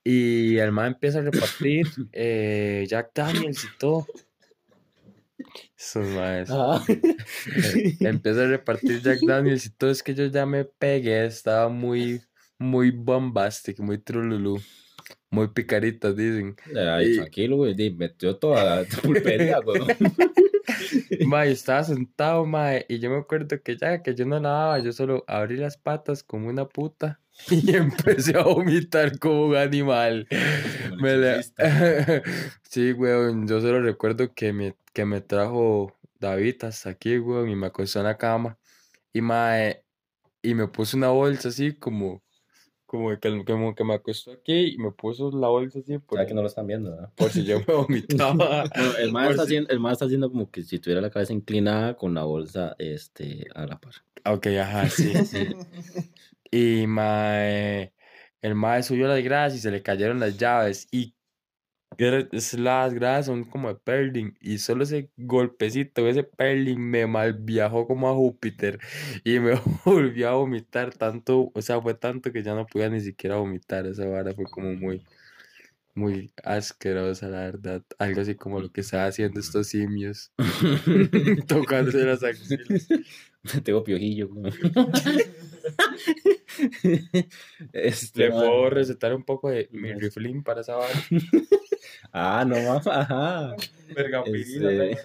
Y 0.03 0.57
el 0.57 0.71
mae 0.71 0.88
empieza 0.88 1.19
a 1.19 1.21
repartir 1.21 1.88
eh, 2.12 2.86
Jack 2.88 3.12
Daniels 3.13 3.63
y 3.63 3.77
todo. 3.77 4.07
Esos 5.77 6.07
maes. 6.07 6.50
Ah. 6.51 6.83
Eh, 6.88 7.98
empieza 8.00 8.44
a 8.44 8.48
repartir 8.48 9.01
Jack 9.01 9.19
Daniels 9.25 9.65
y 9.65 9.69
todo. 9.71 9.92
Es 9.92 10.01
que 10.01 10.15
yo 10.15 10.25
ya 10.25 10.45
me 10.45 10.65
pegué. 10.65 11.25
Estaba 11.25 11.69
muy, 11.69 12.21
muy 12.57 12.92
bombastic, 12.92 13.80
muy 13.80 14.00
trululú. 14.00 14.59
Muy 15.31 15.48
picaritas, 15.48 16.16
dicen. 16.16 16.56
Ay, 16.78 17.13
Y- 17.13 17.16
tranquilo, 17.16 17.56
güey. 17.57 17.92
Metió 17.92 18.36
toda 18.38 18.63
la 18.63 18.83
pulpería, 19.01 19.60
güey. 19.60 19.81
Mae, 21.25 21.51
estaba 21.51 21.83
sentado, 21.83 22.45
mae, 22.45 22.86
y 22.89 23.00
yo 23.00 23.10
me 23.10 23.18
acuerdo 23.18 23.62
que 23.62 23.78
ya 23.78 24.01
que 24.01 24.13
yo 24.16 24.25
no 24.25 24.39
lavaba, 24.39 24.80
yo 24.80 24.92
solo 24.92 25.24
abrí 25.28 25.57
las 25.57 25.78
patas 25.78 26.24
como 26.24 26.48
una 26.50 26.68
puta 26.68 27.19
y 27.50 27.75
empecé 27.75 28.38
a 28.38 28.44
vomitar 28.44 29.18
como 29.19 29.48
un 29.48 29.56
animal. 29.56 30.28
Me 31.00 31.18
la-. 31.18 31.42
Sí, 32.63 32.94
weón, 32.94 33.48
yo 33.48 33.60
solo 33.62 33.81
recuerdo 33.81 34.34
que 34.34 34.54
me, 34.54 34.75
que 34.94 35.06
me 35.06 35.22
trajo 35.22 35.95
David 36.19 36.63
hasta 36.63 36.89
aquí, 36.92 37.18
weón, 37.18 37.50
y 37.50 37.56
me 37.56 37.68
acostó 37.68 38.00
en 38.00 38.06
la 38.06 38.18
cama. 38.18 38.57
Y 39.13 39.22
mae, 39.22 39.84
y 40.42 40.54
me 40.56 40.68
puso 40.68 40.98
una 40.98 41.10
bolsa 41.10 41.50
así 41.50 41.74
como, 41.74 42.24
como 42.92 43.18
que, 43.18 43.46
como 43.46 43.74
que 43.74 43.84
me 43.86 43.94
acostó 43.94 44.34
aquí 44.34 44.74
y 44.74 44.78
me 44.78 44.92
puso 44.92 45.32
la 45.32 45.48
bolsa 45.48 45.80
así 45.80 45.98
por, 45.98 46.18
Sabe 46.18 46.28
que 46.28 46.34
no 46.34 46.42
lo 46.42 46.48
están 46.48 46.68
viendo, 46.68 46.92
¿verdad? 46.92 47.10
por 47.16 47.32
si 47.32 47.46
yo 47.46 47.60
me 47.66 47.74
vomitaba. 47.74 48.64
El 49.00 49.12
Por 49.14 49.24
está 49.24 49.36
si- 49.46 49.56
haciendo, 49.56 49.70
el 49.70 49.92
está 49.94 50.06
haciendo 50.06 50.30
como 50.30 50.51
que 50.51 50.62
si 50.63 50.77
tuviera 50.80 51.00
la 51.00 51.10
cabeza 51.10 51.32
inclinada 51.32 51.96
con 51.96 52.13
la 52.13 52.25
bolsa 52.25 52.75
este, 52.77 53.48
a 53.56 53.65
la 53.65 53.80
par. 53.80 53.94
Ok, 54.25 54.48
ajá, 54.48 54.89
sí. 54.89 55.13
Y 56.54 56.86
mae, 56.86 57.94
el 58.42 58.56
mae 58.56 58.84
subió 58.84 59.08
las 59.08 59.24
gradas 59.24 59.56
y 59.56 59.60
se 59.60 59.72
le 59.72 59.82
cayeron 59.82 60.20
las 60.20 60.38
llaves. 60.38 60.86
Y 60.92 61.15
las 61.98 62.93
gradas 62.93 63.25
son 63.27 63.43
como 63.43 63.69
de 63.69 63.75
Perling. 63.75 64.38
Y 64.41 64.57
solo 64.60 64.83
ese 64.83 65.10
golpecito, 65.17 66.07
ese 66.07 66.24
Perling 66.24 66.79
me 66.79 67.05
mal 67.07 67.33
viajó 67.33 67.88
como 67.88 68.10
a 68.10 68.13
Júpiter. 68.13 68.79
Y 69.24 69.39
me 69.39 69.53
volvió 69.86 70.29
a 70.29 70.33
vomitar 70.33 70.93
tanto. 70.93 71.51
O 71.53 71.62
sea, 71.62 71.81
fue 71.81 71.93
tanto 71.93 72.31
que 72.31 72.43
ya 72.43 72.55
no 72.55 72.65
podía 72.65 72.89
ni 72.89 73.01
siquiera 73.01 73.38
vomitar. 73.38 73.86
Esa 73.86 74.07
vara 74.07 74.33
fue 74.33 74.45
como 74.45 74.74
muy, 74.74 75.03
muy 75.95 76.31
asquerosa, 76.43 77.27
la 77.29 77.39
verdad. 77.41 77.83
Algo 78.00 78.21
así 78.21 78.36
como 78.36 78.60
lo 78.62 78.71
que 78.71 78.81
estaba 78.81 79.05
haciendo 79.05 79.39
estos 79.39 79.67
simios. 79.67 80.31
Tocándose 81.48 82.05
las 82.05 82.24
axilas. 82.24 82.88
Tengo 83.63 83.83
piojillo. 83.83 84.29
este, 87.74 88.19
Le 88.25 88.31
puedo 88.31 88.69
recetar 88.69 89.13
un 89.13 89.24
poco 89.24 89.50
de 89.50 89.67
mi 89.71 89.89
Yes. 89.89 89.98
riflín 90.00 90.43
para 90.43 90.62
esa 90.62 90.75
vara. 90.75 90.93
Ah, 92.13 92.43
no 92.45 92.55
más. 92.63 92.86
Ajá. 92.88 93.55
Verga, 93.95 94.21
Este- 94.25 94.98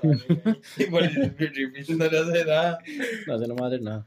Igual 0.79 1.35
riflín 1.39 1.99
no 1.99 2.11
le 2.11 2.19
hace 2.19 2.45
nada. 2.45 2.79
No 3.29 3.39
sé, 3.39 3.47
no 3.47 3.55
me 3.55 3.61
va 3.61 3.67
a 3.67 3.69
hacer 3.69 3.83
nada. 3.83 4.07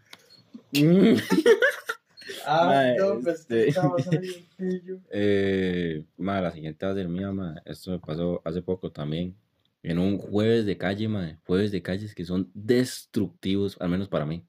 Ah, 2.46 2.94
no, 2.98 3.20
pues 3.22 3.48
este-. 3.50 3.74
Eh, 5.12 6.04
ma, 6.18 6.42
la 6.42 6.52
siguiente 6.52 6.86
va 6.86 6.92
a 6.92 6.96
ser 6.96 7.08
mía, 7.08 7.32
ma. 7.32 7.56
Esto 7.64 7.92
me 7.92 8.00
pasó 8.00 8.42
hace 8.44 8.62
poco 8.62 8.92
también. 8.92 9.34
En 9.84 10.00
un 10.00 10.18
jueves 10.18 10.66
de 10.66 10.78
calle, 10.78 11.08
ma. 11.08 11.40
Jueves 11.46 11.72
de 11.72 11.82
calles 11.82 12.14
que 12.16 12.26
son 12.26 12.52
destructivos, 12.54 13.78
al 13.80 13.90
menos 13.90 14.10
para 14.10 14.26
mí. 14.26 14.46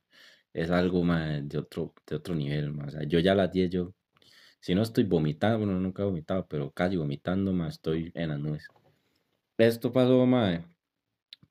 Es 0.53 0.71
algo, 0.71 1.05
ma, 1.05 1.41
de 1.43 1.59
otro, 1.59 1.95
de 2.07 2.17
otro 2.17 2.35
nivel. 2.35 2.79
O 2.81 2.91
sea, 2.91 3.05
yo 3.05 3.19
ya 3.21 3.35
las 3.35 3.53
10, 3.53 3.71
yo, 3.71 3.95
si 4.61 4.75
no 4.75 4.83
estoy 4.83 5.05
vomitando, 5.05 5.59
bueno, 5.59 5.79
nunca 5.81 6.03
he 6.03 6.07
vomitado, 6.07 6.47
pero 6.49 6.71
casi 6.73 6.97
vomitando, 6.97 7.53
ma, 7.53 7.69
estoy 7.69 8.13
en 8.15 8.31
las 8.31 8.41
nubes. 8.41 8.69
Esto 9.59 9.93
pasó, 9.93 10.25
ma, 10.27 10.65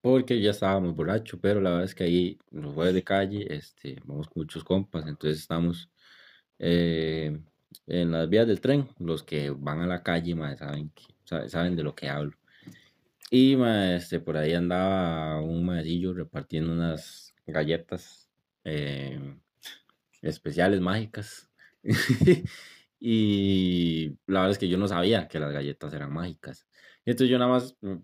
porque 0.01 0.41
ya 0.41 0.51
estábamos 0.51 0.95
borrachos, 0.95 1.39
pero 1.41 1.61
la 1.61 1.71
verdad 1.71 1.85
es 1.85 1.95
que 1.95 2.03
ahí, 2.05 2.39
los 2.51 2.73
jueves 2.73 2.93
de 2.93 3.03
calle, 3.03 3.47
este, 3.53 3.97
vamos 4.05 4.27
con 4.27 4.41
muchos 4.43 4.63
compas, 4.63 5.07
entonces 5.07 5.39
estamos 5.39 5.89
eh, 6.59 7.39
en 7.87 8.11
las 8.11 8.29
vías 8.29 8.47
del 8.47 8.61
tren, 8.61 8.89
los 8.99 9.23
que 9.23 9.49
van 9.51 9.81
a 9.81 9.87
la 9.87 10.03
calle, 10.03 10.35
mae, 10.35 10.57
saben, 10.57 10.91
saben 11.47 11.75
de 11.75 11.83
lo 11.83 11.95
que 11.95 12.09
hablo. 12.09 12.38
Y 13.31 13.55
este, 13.63 14.19
por 14.19 14.37
ahí 14.37 14.53
andaba 14.53 15.39
un 15.41 15.65
maecillo 15.65 16.13
repartiendo 16.13 16.73
unas 16.73 17.35
galletas 17.45 18.29
eh, 18.63 19.37
especiales, 20.21 20.81
mágicas. 20.81 21.49
y 22.99 24.17
la 24.25 24.41
verdad 24.41 24.51
es 24.51 24.57
que 24.57 24.67
yo 24.69 24.77
no 24.77 24.87
sabía 24.87 25.27
que 25.27 25.39
las 25.39 25.53
galletas 25.53 25.93
eran 25.93 26.11
mágicas. 26.11 26.67
Entonces 27.05 27.29
yo 27.29 27.37
nada 27.37 27.51
más, 27.51 27.75
mm, 27.81 27.97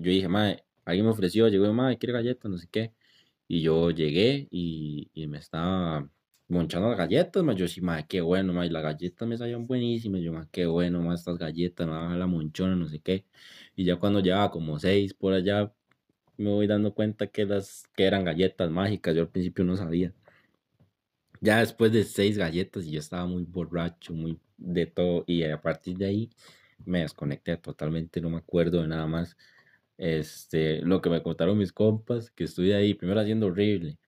yo 0.00 0.10
dije, 0.10 0.28
ma, 0.28 0.56
alguien 0.84 1.06
me 1.06 1.12
ofreció, 1.12 1.48
llegó, 1.48 1.72
ma, 1.72 1.96
quiere 1.96 2.12
galletas, 2.12 2.50
no 2.50 2.58
sé 2.58 2.68
qué. 2.70 2.94
Y 3.48 3.62
yo 3.62 3.90
llegué 3.90 4.46
y, 4.50 5.10
y 5.14 5.26
me 5.26 5.38
estaba 5.38 6.08
monchando 6.50 6.88
las 6.88 6.98
galletas, 6.98 7.42
ma. 7.42 7.54
Yo 7.54 7.68
sí, 7.68 7.80
ma, 7.80 8.06
qué 8.06 8.20
bueno. 8.20 8.64
Y 8.64 8.70
las 8.70 8.82
galletas 8.82 9.28
me 9.28 9.36
salían 9.36 9.66
buenísimas. 9.66 10.20
Yo, 10.22 10.32
ma, 10.32 10.48
qué 10.50 10.66
bueno, 10.66 11.00
ma, 11.02 11.14
estas 11.14 11.38
galletas, 11.38 11.88
a 11.88 12.16
la 12.16 12.26
monchona, 12.26 12.76
no 12.76 12.88
sé 12.88 13.00
qué. 13.00 13.26
Y 13.76 13.84
ya 13.84 13.96
cuando 13.96 14.20
llevaba 14.20 14.50
como 14.50 14.78
seis 14.78 15.14
por 15.14 15.32
allá, 15.32 15.72
me 16.36 16.50
voy 16.50 16.66
dando 16.66 16.94
cuenta 16.94 17.28
que, 17.28 17.46
las, 17.46 17.84
que 17.96 18.04
eran 18.04 18.24
galletas 18.24 18.70
mágicas. 18.70 19.14
Yo 19.14 19.22
al 19.22 19.30
principio 19.30 19.64
no 19.64 19.76
sabía. 19.76 20.12
Ya 21.40 21.60
después 21.60 21.92
de 21.92 22.04
seis 22.04 22.36
galletas, 22.36 22.86
y 22.86 22.92
yo 22.92 23.00
estaba 23.00 23.26
muy 23.26 23.44
borracho, 23.44 24.12
muy 24.12 24.38
de 24.58 24.86
todo. 24.86 25.24
Y 25.26 25.42
a 25.44 25.60
partir 25.60 25.96
de 25.96 26.06
ahí 26.06 26.30
me 26.84 27.00
desconecté 27.00 27.56
totalmente, 27.56 28.20
no 28.20 28.30
me 28.30 28.38
acuerdo 28.38 28.82
de 28.82 28.88
nada 28.88 29.06
más. 29.06 29.36
Este, 29.98 30.82
lo 30.82 31.00
que 31.02 31.10
me 31.10 31.22
contaron 31.22 31.58
mis 31.58 31.72
compas, 31.72 32.30
que 32.30 32.44
estuve 32.44 32.74
ahí 32.74 32.94
primero 32.94 33.20
haciendo 33.20 33.46
horrible 33.46 33.98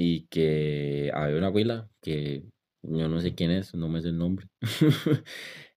y 0.00 0.28
que 0.28 1.10
había 1.12 1.36
una 1.38 1.48
abuela 1.48 1.90
que 2.00 2.44
yo 2.82 3.08
no 3.08 3.20
sé 3.20 3.34
quién 3.34 3.50
es, 3.50 3.74
no 3.74 3.88
me 3.88 4.00
sé 4.00 4.10
el 4.10 4.18
nombre. 4.18 4.46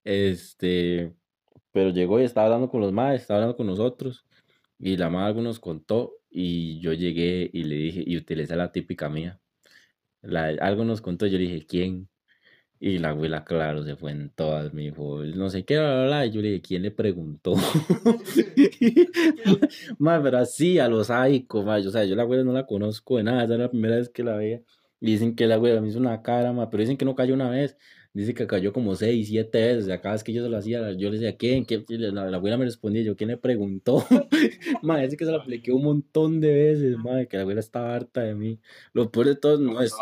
este, 0.03 1.15
pero 1.71 1.89
llegó 1.89 2.19
y 2.21 2.25
estaba 2.25 2.45
hablando 2.45 2.69
con 2.69 2.81
los 2.81 2.93
madres, 2.93 3.21
estaba 3.21 3.39
hablando 3.39 3.57
con 3.57 3.65
nosotros 3.65 4.25
y 4.77 4.95
la 4.97 5.09
madre 5.09 5.29
algo 5.29 5.41
nos 5.41 5.59
contó 5.59 6.13
y 6.29 6.79
yo 6.81 6.93
llegué 6.93 7.49
y 7.51 7.63
le 7.63 7.75
dije, 7.75 8.03
y 8.05 8.15
utilicé 8.15 8.55
la 8.55 8.71
típica 8.71 9.09
mía. 9.09 9.39
La, 10.21 10.49
algo 10.61 10.85
nos 10.85 11.01
contó, 11.01 11.25
yo 11.25 11.39
le 11.39 11.45
dije, 11.45 11.65
¿quién? 11.65 12.07
Y 12.83 12.97
la 12.97 13.09
abuela, 13.09 13.43
claro, 13.43 13.83
se 13.83 13.95
fue 13.95 14.11
en 14.11 14.31
todas, 14.31 14.73
me 14.73 14.81
dijo, 14.81 15.23
no 15.23 15.51
sé 15.51 15.63
qué, 15.63 15.77
bla, 15.77 16.05
bla, 16.05 16.25
Y 16.25 16.31
yo 16.31 16.41
le 16.41 16.47
dije, 16.47 16.61
¿quién 16.63 16.81
le 16.81 16.89
preguntó? 16.89 17.53
ma, 19.99 20.19
pero 20.23 20.39
así, 20.39 20.79
a 20.79 20.87
los 20.87 21.07
sádico, 21.07 21.61
ma. 21.61 21.77
O 21.77 21.91
sea, 21.91 22.05
yo 22.05 22.15
la 22.15 22.23
abuela 22.23 22.43
no 22.43 22.53
la 22.53 22.65
conozco 22.65 23.17
de 23.17 23.23
nada, 23.23 23.43
esa 23.43 23.53
es 23.53 23.59
la 23.59 23.69
primera 23.69 23.97
vez 23.97 24.09
que 24.09 24.23
la 24.23 24.35
veía. 24.35 24.63
Y 24.99 25.11
dicen 25.11 25.35
que 25.35 25.45
la 25.45 25.55
abuela 25.55 25.79
me 25.79 25.89
hizo 25.89 25.99
una 25.99 26.23
cara, 26.23 26.53
ma, 26.53 26.71
pero 26.71 26.81
dicen 26.81 26.97
que 26.97 27.05
no 27.05 27.13
cayó 27.13 27.35
una 27.35 27.51
vez. 27.51 27.77
Dice 28.13 28.33
que 28.33 28.47
cayó 28.47 28.73
como 28.73 28.95
seis, 28.95 29.27
siete 29.27 29.61
veces. 29.61 29.83
O 29.83 29.87
sea, 29.87 30.01
cada 30.01 30.15
vez 30.15 30.23
que 30.23 30.33
yo 30.33 30.43
se 30.43 30.49
lo 30.49 30.57
hacía, 30.57 30.91
yo 30.93 31.11
le 31.11 31.19
decía, 31.19 31.37
¿quién? 31.37 31.65
¿Quién? 31.65 31.85
La, 31.87 32.31
la, 32.31 32.37
abuela 32.37 32.57
me 32.57 32.65
respondía, 32.65 33.03
yo, 33.03 33.15
¿quién 33.15 33.29
le 33.29 33.37
preguntó? 33.37 34.03
ma, 34.81 34.99
dice 35.01 35.17
que 35.17 35.25
se 35.25 35.31
la 35.31 35.37
apliqué 35.37 35.71
un 35.71 35.83
montón 35.83 36.41
de 36.41 36.51
veces, 36.51 36.97
ma, 36.97 37.25
que 37.25 37.37
la 37.37 37.43
abuela 37.43 37.59
estaba 37.59 37.93
harta 37.93 38.21
de 38.21 38.33
mí. 38.33 38.59
Lo 38.93 39.11
peor 39.11 39.27
de 39.27 39.35
todo 39.35 39.59
no 39.59 39.79
es... 39.81 39.93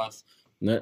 No, 0.62 0.81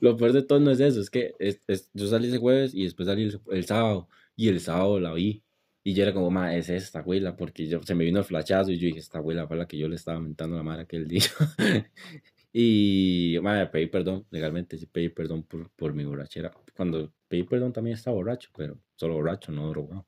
lo 0.00 0.16
peor 0.16 0.32
de 0.32 0.42
todo 0.42 0.60
no 0.60 0.70
es 0.70 0.80
eso, 0.80 1.00
es 1.00 1.10
que 1.10 1.34
es, 1.38 1.60
es, 1.68 1.90
yo 1.94 2.06
salí 2.08 2.28
ese 2.28 2.38
jueves 2.38 2.74
y 2.74 2.84
después 2.84 3.06
salí 3.06 3.30
el, 3.50 3.64
sábado. 3.64 4.08
Y 4.36 4.48
el 4.48 4.60
sábado 4.60 4.98
la 5.00 5.12
vi. 5.12 5.42
Y 5.84 5.94
yo 5.94 6.02
era 6.04 6.12
como, 6.12 6.30
ma, 6.30 6.56
es 6.56 6.68
esta 6.68 7.00
abuela, 7.00 7.36
porque 7.36 7.66
yo, 7.66 7.82
se 7.82 7.94
me 7.94 8.04
vino 8.04 8.18
el 8.20 8.24
flachazo 8.24 8.70
y 8.70 8.78
yo 8.78 8.86
dije, 8.86 9.00
esta 9.00 9.18
abuela 9.18 9.46
fue 9.48 9.56
la 9.56 9.66
que 9.66 9.76
yo 9.78 9.88
le 9.88 9.96
estaba 9.96 10.20
mentando 10.20 10.56
la 10.56 10.62
madre 10.62 10.82
aquel 10.82 11.08
día. 11.08 11.22
y, 12.52 13.36
ma, 13.42 13.70
pedí 13.70 13.86
perdón, 13.86 14.26
legalmente 14.30 14.76
sí 14.78 14.86
pedí 14.86 15.08
perdón 15.08 15.44
por, 15.44 15.70
por 15.70 15.94
mi 15.94 16.04
borrachera. 16.04 16.52
Cuando 16.76 17.12
pedí 17.28 17.44
perdón 17.44 17.72
también 17.72 17.96
estaba 17.96 18.16
borracho, 18.16 18.50
pero 18.56 18.78
solo 18.96 19.14
borracho, 19.14 19.52
no 19.52 19.68
drogado. 19.68 20.06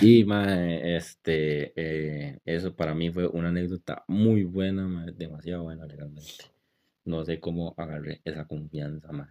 Y, 0.00 0.24
ma, 0.24 0.74
este, 0.76 1.72
eh, 1.76 2.38
eso 2.44 2.74
para 2.74 2.94
mí 2.94 3.10
fue 3.10 3.26
una 3.28 3.48
anécdota 3.50 4.04
muy 4.08 4.44
buena, 4.44 4.88
ma, 4.88 5.06
demasiado 5.06 5.64
buena 5.64 5.86
legalmente 5.86 6.53
no 7.04 7.24
sé 7.24 7.40
cómo 7.40 7.74
agarré 7.76 8.20
esa 8.24 8.46
confianza, 8.46 9.12
man. 9.12 9.30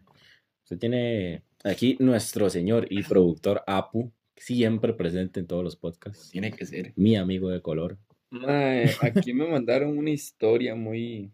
Usted 0.64 0.78
tiene 0.78 1.44
aquí 1.64 1.98
nuestro 2.00 2.50
señor 2.50 2.88
y 2.90 3.04
productor 3.04 3.64
Apu, 3.68 4.12
siempre 4.36 4.94
presente 4.94 5.40
en 5.40 5.48
todos 5.48 5.64
los 5.64 5.76
podcasts. 5.76 6.30
Tiene 6.32 6.52
que 6.52 6.66
ser. 6.66 6.94
Mi 6.96 7.16
amigo 7.16 7.50
de 7.50 7.62
color. 7.62 7.98
Mae, 8.30 8.90
aquí 9.02 9.34
me 9.34 9.48
mandaron 9.48 9.98
una 9.98 10.10
historia 10.10 10.74
muy 10.76 11.32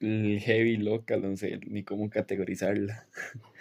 heavy, 0.00 0.76
loca, 0.76 1.16
no 1.16 1.36
sé 1.36 1.58
ni 1.66 1.82
cómo 1.82 2.10
categorizarla. 2.10 3.06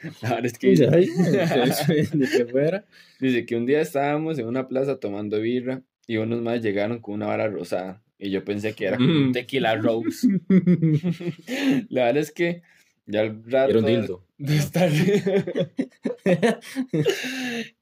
La 0.21 0.29
verdad 0.29 0.45
es 0.45 0.57
que 0.57 0.67
dice, 0.69 0.87
¿De 0.87 2.27
qué 2.37 2.45
fuera? 2.45 2.85
dice 3.19 3.45
que 3.45 3.55
un 3.55 3.65
día 3.65 3.81
estábamos 3.81 4.39
en 4.39 4.47
una 4.47 4.67
plaza 4.67 4.99
tomando 4.99 5.39
birra 5.39 5.81
y 6.07 6.17
unos 6.17 6.41
más 6.41 6.61
llegaron 6.61 6.99
con 6.99 7.15
una 7.15 7.27
vara 7.27 7.47
rosada. 7.47 8.01
Y 8.17 8.29
yo 8.29 8.43
pensé 8.45 8.73
que 8.73 8.85
era 8.85 8.97
como 8.97 9.09
un 9.11 9.31
tequila 9.33 9.75
rose. 9.75 10.27
La 11.89 12.05
verdad 12.05 12.17
es 12.17 12.31
que 12.31 12.61
ya 13.05 13.21
al 13.21 13.43
rato 13.51 13.71
Era 13.71 13.79
un 13.79 13.85
dildo. 13.85 14.25
de 14.37 14.55
estar 14.57 14.89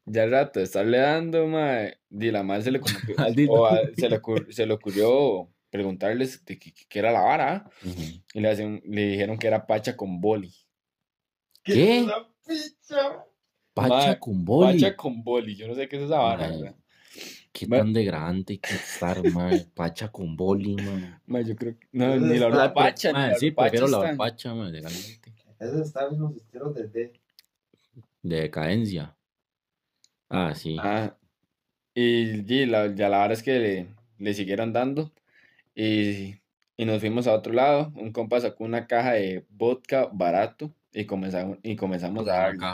ya 0.06 0.24
al 0.24 0.32
rato 0.32 0.60
de 0.60 0.66
estarle 0.66 0.98
dando, 0.98 1.48
mae, 1.48 1.98
y 2.10 2.32
la 2.32 2.44
madre 2.44 2.64
se 2.64 2.72
le, 2.72 2.80
como 2.80 2.96
que- 3.06 3.14
Al 3.22 3.36
dildo. 3.36 3.54
o 3.54 3.66
a- 3.66 3.80
se, 3.96 4.10
le 4.10 4.22
ocur- 4.22 4.52
se 4.52 4.66
le 4.66 4.74
ocurrió 4.74 5.50
preguntarles 5.70 6.44
de 6.46 6.60
qué, 6.60 6.74
qué 6.90 7.00
era 7.00 7.12
la 7.12 7.22
vara 7.22 7.70
y 8.34 8.40
le, 8.42 8.50
hacen- 8.50 8.82
le 8.86 9.08
dijeron 9.10 9.38
que 9.38 9.48
era 9.48 9.66
pacha 9.68 9.96
con 9.96 10.20
boli. 10.20 10.54
¿Qué? 11.64 12.06
Pacha 13.74 13.90
Mae, 14.08 14.20
con 14.20 14.44
boli. 14.44 14.82
Pacha 14.82 14.96
con 14.98 15.24
boli, 15.24 15.56
yo 15.56 15.68
no 15.68 15.76
sé 15.76 15.88
qué 15.88 15.98
es 15.98 16.04
esa 16.04 16.18
vara. 16.18 16.52
Qué 17.54 17.68
Ma- 17.68 17.78
tan 17.78 17.94
de 17.94 18.06
grande 18.06 18.54
hay 18.54 18.58
que 18.60 18.76
estar, 18.76 19.24
mae. 19.24 19.66
Pacha 19.76 20.12
con 20.12 20.36
boli, 20.38 20.76
mae. 21.28 21.44
Yo 21.46 21.56
creo 21.56 21.78
que 21.78 21.88
no, 21.94 22.18
ni 22.18 22.40
la 22.40 22.48
verdad 22.48 22.74
pacha, 22.74 23.14
la 23.14 23.36
sí, 23.38 23.52
prefiero 23.52 23.88
la 23.88 24.16
pacha, 24.16 24.54
mae, 24.56 24.72
legalmente. 24.72 25.34
Eso 25.60 25.82
está 25.82 26.08
en 26.08 26.20
los 26.20 26.36
estilos 26.36 26.74
D. 26.76 27.14
De 28.24 28.42
decadencia. 28.42 29.16
Ah, 30.30 30.54
sí. 30.56 30.78
Ah, 30.80 31.18
y, 31.96 32.54
y 32.54 32.68
la, 32.68 32.96
ya 32.96 33.10
la 33.10 33.20
verdad 33.20 33.34
es 33.34 33.44
que 33.44 33.60
le, 33.60 33.96
le 34.20 34.36
siguieron 34.36 34.74
dando 34.74 35.12
y, 35.76 36.38
y 36.78 36.86
nos 36.86 37.02
fuimos 37.02 37.28
a 37.28 37.36
otro 37.36 37.54
lado. 37.54 37.94
Un 37.98 38.14
compa 38.14 38.42
sacó 38.42 38.66
una 38.66 38.88
caja 38.88 39.14
de 39.14 39.46
vodka 39.50 40.08
barato 40.14 40.74
y 40.94 41.06
comenzamos, 41.08 41.60
y 41.64 41.78
comenzamos 41.78 42.28
a 42.30 42.34
darle. 42.34 42.72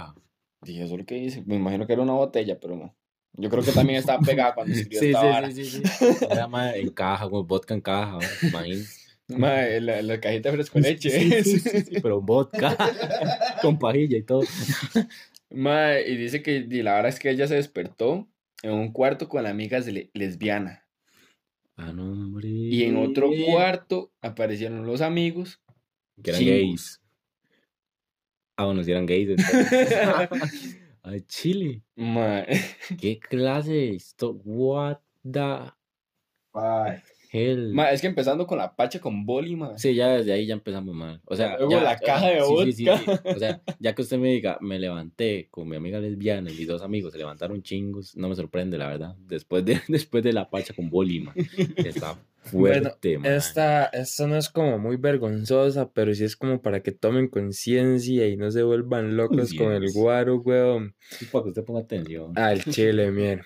Dije, 0.63 0.83
¿eso 0.85 0.95
es 0.95 1.01
lo 1.01 1.07
que 1.07 1.15
dice? 1.17 1.43
Me 1.47 1.57
imagino 1.57 1.87
que 1.87 1.93
era 1.93 2.03
una 2.03 2.13
botella, 2.15 2.59
pero 2.59 2.77
no. 2.77 2.96
Yo 3.39 3.49
creo 3.49 3.63
que 3.63 3.71
también 3.71 3.99
estaba 3.99 4.19
pegada 4.19 4.53
cuando 4.55 4.73
escribió 4.75 4.99
Sí, 4.99 5.05
esta 5.07 5.21
sí, 5.21 5.27
vara. 5.27 5.51
sí, 5.51 5.65
sí, 5.65 5.81
sí. 5.85 6.25
Era 6.29 6.47
mae, 6.47 6.81
en 6.81 6.89
caja, 6.89 7.29
con 7.29 7.45
vodka 7.47 7.73
en 7.75 7.81
caja, 7.81 8.17
imagínate. 8.41 8.89
Mae, 9.27 9.79
la, 9.81 10.01
la 10.01 10.19
cajita 10.19 10.49
de 10.49 10.55
fresco 10.55 10.79
leche. 10.79 11.09
Sí, 11.09 11.31
sí, 11.43 11.59
sí, 11.59 11.81
sí, 11.81 11.95
pero 12.01 12.19
vodka, 12.21 12.75
con 13.61 13.77
pajilla 13.77 14.17
y 14.17 14.23
todo. 14.23 14.41
Mae, 15.51 16.09
y 16.09 16.17
dice 16.17 16.41
que 16.41 16.57
y 16.69 16.81
la 16.81 16.95
verdad 16.95 17.09
es 17.09 17.19
que 17.19 17.29
ella 17.29 17.47
se 17.47 17.55
despertó 17.55 18.27
en 18.63 18.71
un 18.71 18.91
cuarto 18.91 19.29
con 19.29 19.45
amigas 19.45 19.85
le- 19.87 20.09
lesbiana. 20.13 20.83
Ah, 21.75 21.93
no, 21.93 22.03
hombre. 22.11 22.47
Y 22.49 22.83
en 22.83 22.97
otro 22.97 23.29
cuarto 23.45 24.11
aparecieron 24.21 24.85
los 24.87 25.01
amigos. 25.01 25.61
Que 26.23 26.31
eran 26.31 26.39
chingos. 26.41 26.57
gays. 26.57 27.01
Ah, 28.57 28.65
bueno, 28.65 28.83
si 28.83 28.89
eran 28.89 29.05
gays. 29.05 29.29
Chile. 31.25 31.81
Mae, 31.95 32.45
¿Qué 32.99 33.19
clase 33.19 33.71
de 33.71 33.95
esto? 33.95 34.39
What 34.43 34.99
the 35.23 35.71
hell? 37.31 37.73
mae, 37.73 37.93
es 37.93 38.01
que 38.01 38.07
empezando 38.07 38.47
con 38.47 38.57
la 38.57 38.75
pacha 38.75 38.99
con 38.99 39.25
boli, 39.25 39.55
mae. 39.55 39.77
Sí, 39.77 39.93
ya 39.95 40.17
desde 40.17 40.33
ahí 40.33 40.45
ya 40.45 40.53
empezamos 40.53 40.95
mal. 40.95 41.21
O 41.25 41.35
sea, 41.35 41.57
Luego 41.57 41.71
ya, 41.71 41.83
la 41.83 41.97
caja 41.97 42.27
de 42.29 42.41
sí, 42.41 42.65
sí, 42.65 42.73
sí, 42.73 42.85
vodka. 42.85 43.17
sí. 43.17 43.29
O 43.35 43.39
sea, 43.39 43.61
ya 43.79 43.95
que 43.95 44.01
usted 44.01 44.17
me 44.17 44.29
diga, 44.29 44.57
me 44.61 44.79
levanté 44.79 45.47
con 45.49 45.67
mi 45.67 45.75
amiga 45.75 45.99
lesbiana 45.99 46.51
y 46.51 46.55
mis 46.55 46.67
dos 46.67 46.81
amigos 46.81 47.11
se 47.13 47.19
levantaron 47.19 47.61
chingos, 47.61 48.15
no 48.15 48.29
me 48.29 48.35
sorprende, 48.35 48.77
la 48.77 48.87
verdad. 48.87 49.15
Después 49.19 49.65
de, 49.65 49.79
después 49.87 50.23
de 50.23 50.33
la 50.33 50.49
pacha 50.49 50.73
con 50.73 50.89
boli, 50.89 51.19
man. 51.21 51.35
Está 51.77 52.17
fuerte, 52.47 53.17
man. 53.17 53.31
Esta, 53.31 53.85
esta 53.85 54.27
no 54.27 54.35
es 54.37 54.49
como 54.49 54.77
muy 54.79 54.97
vergonzosa, 54.97 55.91
pero 55.91 56.13
sí 56.13 56.23
es 56.23 56.35
como 56.35 56.61
para 56.61 56.81
que 56.81 56.91
tomen 56.91 57.27
conciencia 57.27 58.27
y 58.27 58.37
no 58.37 58.49
se 58.51 58.63
vuelvan 58.63 59.15
locos 59.17 59.53
con 59.53 59.71
el 59.73 59.91
guaro, 59.91 60.37
weón. 60.37 60.95
Sí, 61.11 61.25
para 61.25 61.43
que 61.43 61.49
usted 61.49 61.63
ponga 61.63 61.81
atención. 61.81 62.33
Al 62.37 62.63
chile, 62.63 63.11
miren. 63.11 63.41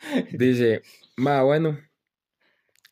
Dice, 0.32 0.82
ma, 1.16 1.42
bueno, 1.42 1.78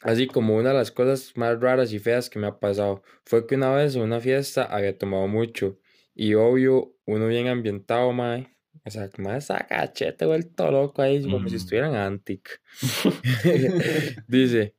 así 0.01 0.27
como 0.27 0.57
una 0.57 0.71
de 0.71 0.75
las 0.77 0.91
cosas 0.91 1.33
más 1.37 1.59
raras 1.61 1.93
y 1.93 1.99
feas 1.99 2.29
que 2.29 2.39
me 2.39 2.47
ha 2.47 2.59
pasado 2.59 3.03
fue 3.25 3.47
que 3.47 3.55
una 3.55 3.75
vez 3.75 3.97
en 3.97 4.03
una 4.03 4.21
fiesta 4.21 4.65
había 4.65 4.97
tomado 4.97 5.27
mucho 5.29 5.79
y 6.15 6.35
obvio, 6.35 6.95
uno 7.07 7.27
bien 7.27 7.49
ambientado, 7.49 8.13
ma, 8.13 8.39
o 8.85 8.91
sea, 8.91 9.09
más 9.19 9.45
esa 9.45 9.67
cachete 9.67 10.27
vuelto 10.27 10.71
loco 10.71 11.03
ahí, 11.03 11.23
como 11.23 11.49
si 11.49 11.55
Mm. 11.55 11.57
estuviera 11.57 11.89
en 11.89 11.95
Antic. 11.97 12.61
Dice, 14.29 14.75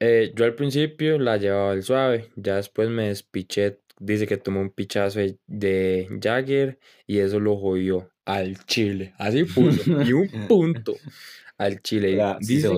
eh, 0.00 0.32
yo 0.34 0.44
al 0.46 0.54
principio 0.54 1.18
la 1.18 1.36
llevaba 1.36 1.72
al 1.72 1.82
suave, 1.82 2.30
ya 2.36 2.56
después 2.56 2.88
me 2.88 3.08
despiché, 3.08 3.80
dice 3.98 4.26
que 4.26 4.38
tomó 4.38 4.60
un 4.60 4.70
pichazo 4.70 5.20
de, 5.20 5.38
de 5.46 6.08
Jagger 6.20 6.78
y 7.06 7.18
eso 7.18 7.38
lo 7.38 7.56
jodió. 7.56 8.10
al 8.24 8.64
chile. 8.66 9.14
Así 9.18 9.44
puso. 9.44 10.02
y 10.02 10.12
un 10.12 10.28
punto 10.48 10.96
al 11.58 11.82
chile. 11.82 12.18
Dice, 12.40 12.68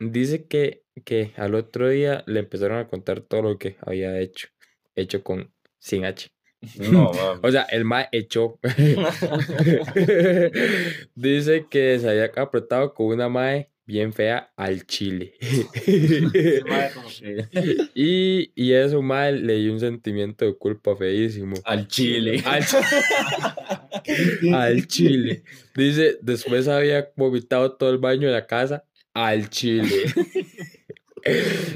dice 0.00 0.46
que, 0.46 0.84
que 1.04 1.32
al 1.36 1.54
otro 1.54 1.88
día 1.88 2.24
le 2.26 2.40
empezaron 2.40 2.78
a 2.78 2.88
contar 2.88 3.20
todo 3.20 3.42
lo 3.42 3.58
que 3.58 3.76
había 3.80 4.18
hecho. 4.20 4.48
Hecho 4.94 5.22
con 5.22 5.52
sin 5.78 6.04
H. 6.04 6.30
No. 6.78 7.10
O 7.42 7.50
sea, 7.50 7.62
el 7.64 7.84
mae 7.84 8.08
echó. 8.12 8.58
Dice 11.14 11.66
que 11.68 11.98
se 11.98 12.08
había 12.08 12.30
apretado 12.36 12.94
con 12.94 13.06
una 13.06 13.28
mae 13.28 13.70
bien 13.84 14.12
fea 14.12 14.52
al 14.56 14.86
chile. 14.86 15.34
y, 17.94 18.52
y 18.54 18.72
eso, 18.72 19.02
mae, 19.02 19.32
le 19.32 19.56
dio 19.56 19.72
un 19.72 19.80
sentimiento 19.80 20.44
de 20.44 20.56
culpa 20.56 20.94
feísimo. 20.96 21.56
Al 21.64 21.88
chile. 21.88 22.42
Al, 22.44 22.64
al 24.54 24.86
chile. 24.86 25.42
Dice, 25.74 26.18
después 26.22 26.68
había 26.68 27.10
vomitado 27.16 27.76
todo 27.76 27.90
el 27.90 27.98
baño 27.98 28.28
de 28.28 28.34
la 28.34 28.46
casa 28.46 28.84
al 29.14 29.50
chile. 29.50 30.04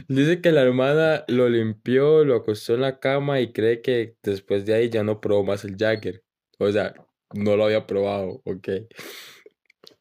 Dice 0.08 0.40
que 0.40 0.52
la 0.52 0.62
hermana 0.62 1.24
lo 1.28 1.48
limpió, 1.48 2.24
lo 2.24 2.36
acostó 2.36 2.74
en 2.74 2.80
la 2.80 2.98
cama 2.98 3.40
y 3.40 3.52
cree 3.52 3.82
que 3.82 4.16
después 4.22 4.66
de 4.66 4.74
ahí 4.74 4.90
ya 4.90 5.04
no 5.04 5.20
probó 5.20 5.44
más 5.44 5.64
el 5.64 5.76
Jagger. 5.76 6.24
O 6.58 6.70
sea, 6.72 6.94
no 7.34 7.56
lo 7.56 7.64
había 7.64 7.86
probado, 7.86 8.42
ok. 8.44 8.68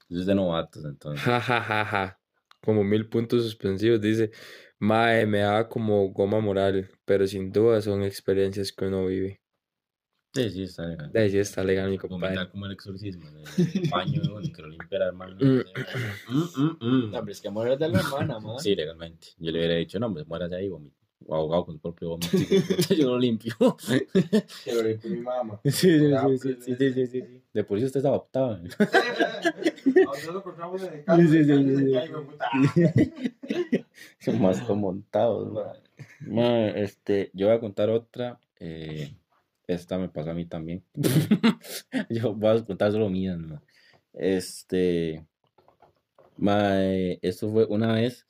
Es 0.10 0.26
de 0.26 0.36
novatos, 0.36 0.86
entonces. 0.86 1.22
Ja, 1.24 1.40
ja, 1.40 1.62
ja, 1.62 1.86
ja. 1.86 2.20
Como 2.62 2.84
mil 2.84 3.08
puntos 3.10 3.44
suspensivos. 3.44 4.02
Dice, 4.02 4.32
mae, 4.80 5.26
me 5.26 5.40
da 5.40 5.68
como 5.68 6.08
goma 6.10 6.40
moral, 6.40 6.90
pero 7.06 7.28
sin 7.28 7.52
duda 7.52 7.82
son 7.82 8.04
experiencias 8.04 8.72
que 8.72 8.86
uno 8.86 9.06
vive. 9.06 9.42
Sí, 10.34 10.50
sí, 10.50 10.64
está 10.64 10.86
legal. 10.86 11.12
De 11.14 11.20
ahí 11.22 11.30
sí 11.30 11.38
está 11.38 11.64
legal, 11.64 11.90
mi 11.90 11.98
compadre. 11.98 12.50
Como 12.50 12.66
el 12.66 12.74
exorcismo. 12.74 13.26
el 13.58 13.90
baño, 13.90 14.22
y 14.42 14.52
que 14.52 14.62
lo 14.62 14.68
limpia 14.68 15.00
la 15.00 15.06
hermana. 15.08 15.38
Mm. 15.40 15.64
Mm, 16.28 16.44
mm, 16.58 16.78
mm. 16.82 17.12
No, 17.12 17.20
pero 17.22 17.32
es 17.32 17.40
que 17.40 17.50
muere 17.50 17.78
de 17.78 17.88
la 17.88 18.00
hermana, 18.00 18.40
man. 18.42 18.60
Sí, 18.60 18.76
legalmente. 18.76 19.30
Yo 19.38 19.52
le 19.52 19.60
hubiera 19.60 19.76
dicho, 19.76 19.98
no, 19.98 20.12
pues 20.12 20.28
muérase 20.28 20.56
ahí, 20.56 20.68
vomito. 20.68 21.05
O 21.28 21.36
ahogado 21.36 21.66
con 21.66 21.76
su 21.76 21.82
propio 21.82 22.10
vómito. 22.10 22.30
Yo 22.98 23.10
lo 23.12 23.20
limpio. 23.20 23.54
Que 24.64 24.74
lo 24.74 24.82
limpió 24.84 25.10
mi 25.12 25.18
mamá. 25.22 25.60
Sí, 25.64 25.72
sí, 26.00 26.14
Ah, 26.14 26.28
sí, 26.42 26.56
sí, 26.62 26.76
sí, 26.76 26.94
sí, 26.94 27.08
sí. 27.08 27.24
De 27.54 27.64
por 27.64 27.80
sí 27.80 27.86
usted 27.86 28.00
es 28.02 28.06
adoptado. 28.06 28.58
Nosotros 28.58 30.26
lo 30.34 30.40
encontramos 30.40 30.84
en 30.84 30.94
el 30.94 31.04
carro. 31.04 31.22
Sí, 31.22 31.28
sí, 31.30 31.44
sí, 31.46 31.54
sí, 34.20 34.32
más 34.34 34.68
montados, 34.70 35.52
man. 35.52 35.78
Ma, 36.20 36.68
este, 36.70 37.32
yo 37.34 37.48
voy 37.48 37.56
a 37.56 37.60
contar 37.60 37.90
otra. 37.90 38.40
eh, 38.60 39.16
esta 39.68 39.98
me 39.98 40.10
pasó 40.10 40.30
a 40.32 40.36
mí 40.36 40.46
también. 40.46 40.84
yo 42.10 42.34
voy 42.36 42.58
a 42.58 42.64
contar 42.64 42.92
solo 42.92 43.10
mías, 43.10 43.38
ma. 43.40 43.62
Este, 44.14 45.26
ma, 46.38 46.84
eh, 46.84 47.20
esto 47.22 47.50
fue 47.50 47.66
una 47.66 47.94
vez 47.94 48.26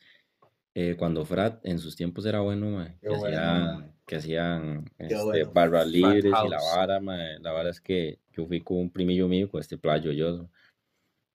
eh, 0.77 0.97
cuando 0.97 1.23
Frat 1.23 1.65
en 1.65 1.79
sus 1.79 1.95
tiempos 1.95 2.25
era 2.25 2.41
bueno, 2.41 2.85
que 3.01 3.07
bueno, 3.07 3.25
hacían, 3.25 3.63
ma. 3.63 3.89
que 4.05 4.15
hacían 4.17 4.91
este, 4.97 5.23
bueno. 5.23 5.51
barras 5.53 5.87
libres 5.87 6.25
y 6.25 6.49
la 6.49 6.59
vara, 6.75 6.99
la 6.99 7.51
vara 7.53 7.69
es 7.69 7.79
que 7.79 8.19
yo 8.33 8.45
fui 8.45 8.59
con 8.59 8.77
un 8.77 8.91
primillo 8.91 9.29
mío, 9.29 9.49
con 9.49 9.61
este 9.61 9.77
playo 9.77 10.11
yo, 10.11 10.49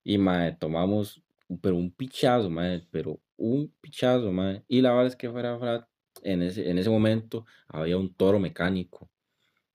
y 0.05 0.19
ma, 0.19 0.55
tomamos, 0.59 1.23
pero 1.63 1.77
un 1.77 1.91
pichazo, 1.91 2.51
ma, 2.51 2.83
pero 2.91 3.19
un 3.39 3.73
pichazo, 3.81 4.31
ma, 4.31 4.63
y 4.69 4.83
la 4.83 4.93
vara 4.93 5.09
es 5.09 5.17
que 5.17 5.31
fuera 5.31 5.59
Frat, 5.59 5.89
en 6.23 6.43
ese, 6.43 6.69
en 6.69 6.77
ese 6.77 6.91
momento 6.91 7.47
había 7.67 7.97
un 7.97 8.13
toro 8.13 8.39
mecánico. 8.39 9.11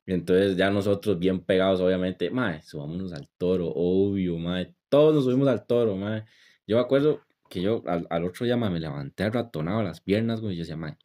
Y 0.05 0.13
entonces 0.13 0.55
ya 0.55 0.69
nosotros 0.69 1.17
bien 1.17 1.39
pegados, 1.39 1.81
obviamente, 1.81 2.29
mae, 2.29 2.61
subámonos 2.61 3.13
al 3.13 3.27
toro, 3.39 3.71
obvio, 3.73 4.37
mae, 4.37 4.75
todos 4.89 5.15
nos 5.15 5.23
subimos 5.23 5.47
al 5.47 5.65
toro, 5.65 5.95
mae. 5.95 6.23
Yo 6.67 6.77
me 6.77 6.83
acuerdo 6.83 7.24
que 7.55 7.61
yo 7.61 7.83
al, 7.87 8.05
al 8.09 8.25
otro 8.25 8.45
día, 8.45 8.57
mae, 8.57 8.69
me 8.69 8.79
levanté 8.81 9.29
ratonado 9.29 9.81
las 9.83 10.01
piernas, 10.01 10.41
güey, 10.41 10.55
y 10.55 10.57
yo 10.57 10.61
decía, 10.63 10.75
mae, 10.77 10.97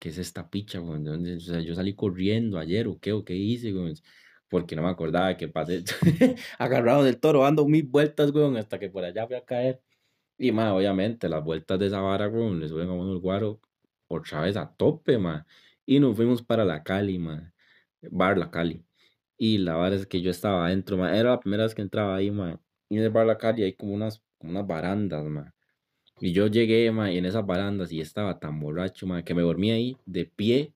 ¿qué 0.00 0.08
es 0.10 0.18
esta 0.18 0.50
picha, 0.50 0.80
güey? 0.80 1.06
O 1.08 1.40
sea, 1.40 1.60
yo 1.60 1.74
salí 1.74 1.94
corriendo 1.94 2.58
ayer, 2.58 2.88
¿o 2.88 2.98
qué? 3.00 3.12
¿O 3.12 3.24
qué 3.24 3.34
hice, 3.34 3.72
güey? 3.72 3.94
Porque 4.48 4.76
no 4.76 4.82
me 4.82 4.88
acordaba 4.90 5.36
que 5.36 5.48
pasé 5.48 5.84
agarrado 6.58 7.04
del 7.04 7.20
toro, 7.20 7.42
dando 7.42 7.66
mil 7.66 7.84
vueltas, 7.84 8.32
güey, 8.32 8.56
hasta 8.58 8.78
que 8.78 8.90
por 8.90 9.04
allá 9.04 9.26
fui 9.26 9.36
a 9.36 9.44
caer. 9.44 9.80
Y, 10.38 10.52
mae, 10.52 10.70
obviamente, 10.70 11.28
las 11.28 11.44
vueltas 11.44 11.78
de 11.78 11.86
esa 11.86 12.00
vara, 12.00 12.26
güey, 12.26 12.54
le 12.54 12.68
suben 12.68 12.88
a 12.90 12.92
uno 12.92 13.12
el 13.12 13.20
guaro 13.20 13.60
otra 14.08 14.42
vez 14.42 14.56
a 14.56 14.74
tope, 14.76 15.18
mae. 15.18 15.42
Y 15.86 16.00
nos 16.00 16.16
fuimos 16.16 16.42
para 16.42 16.64
la 16.64 16.82
Cali, 16.82 17.18
mae. 17.18 17.52
Bar 18.10 18.38
La 18.38 18.50
Cali. 18.50 18.84
Y 19.38 19.58
la 19.58 19.76
verdad 19.76 20.00
es 20.00 20.06
que 20.06 20.22
yo 20.22 20.30
estaba 20.30 20.66
adentro, 20.66 20.96
ma. 20.96 21.16
Era 21.16 21.30
la 21.30 21.40
primera 21.40 21.64
vez 21.64 21.74
que 21.74 21.82
entraba 21.82 22.16
ahí, 22.16 22.30
ma. 22.30 22.60
Y 22.88 22.98
en 22.98 23.04
el 23.04 23.10
Bar 23.10 23.26
La 23.26 23.38
Cali 23.38 23.62
hay 23.64 23.74
como 23.74 23.94
unas, 23.94 24.22
como 24.38 24.52
unas 24.52 24.66
barandas, 24.66 25.24
ma. 25.24 25.54
Y 26.20 26.32
yo 26.32 26.46
llegué, 26.46 26.90
ma, 26.92 27.10
y 27.12 27.18
en 27.18 27.24
esas 27.26 27.44
barandas 27.46 27.92
y 27.92 28.00
estaba 28.00 28.38
tan 28.38 28.60
borracho, 28.60 29.06
ma, 29.06 29.22
que 29.24 29.34
me 29.34 29.42
dormí 29.42 29.70
ahí 29.70 29.96
de 30.06 30.24
pie 30.26 30.72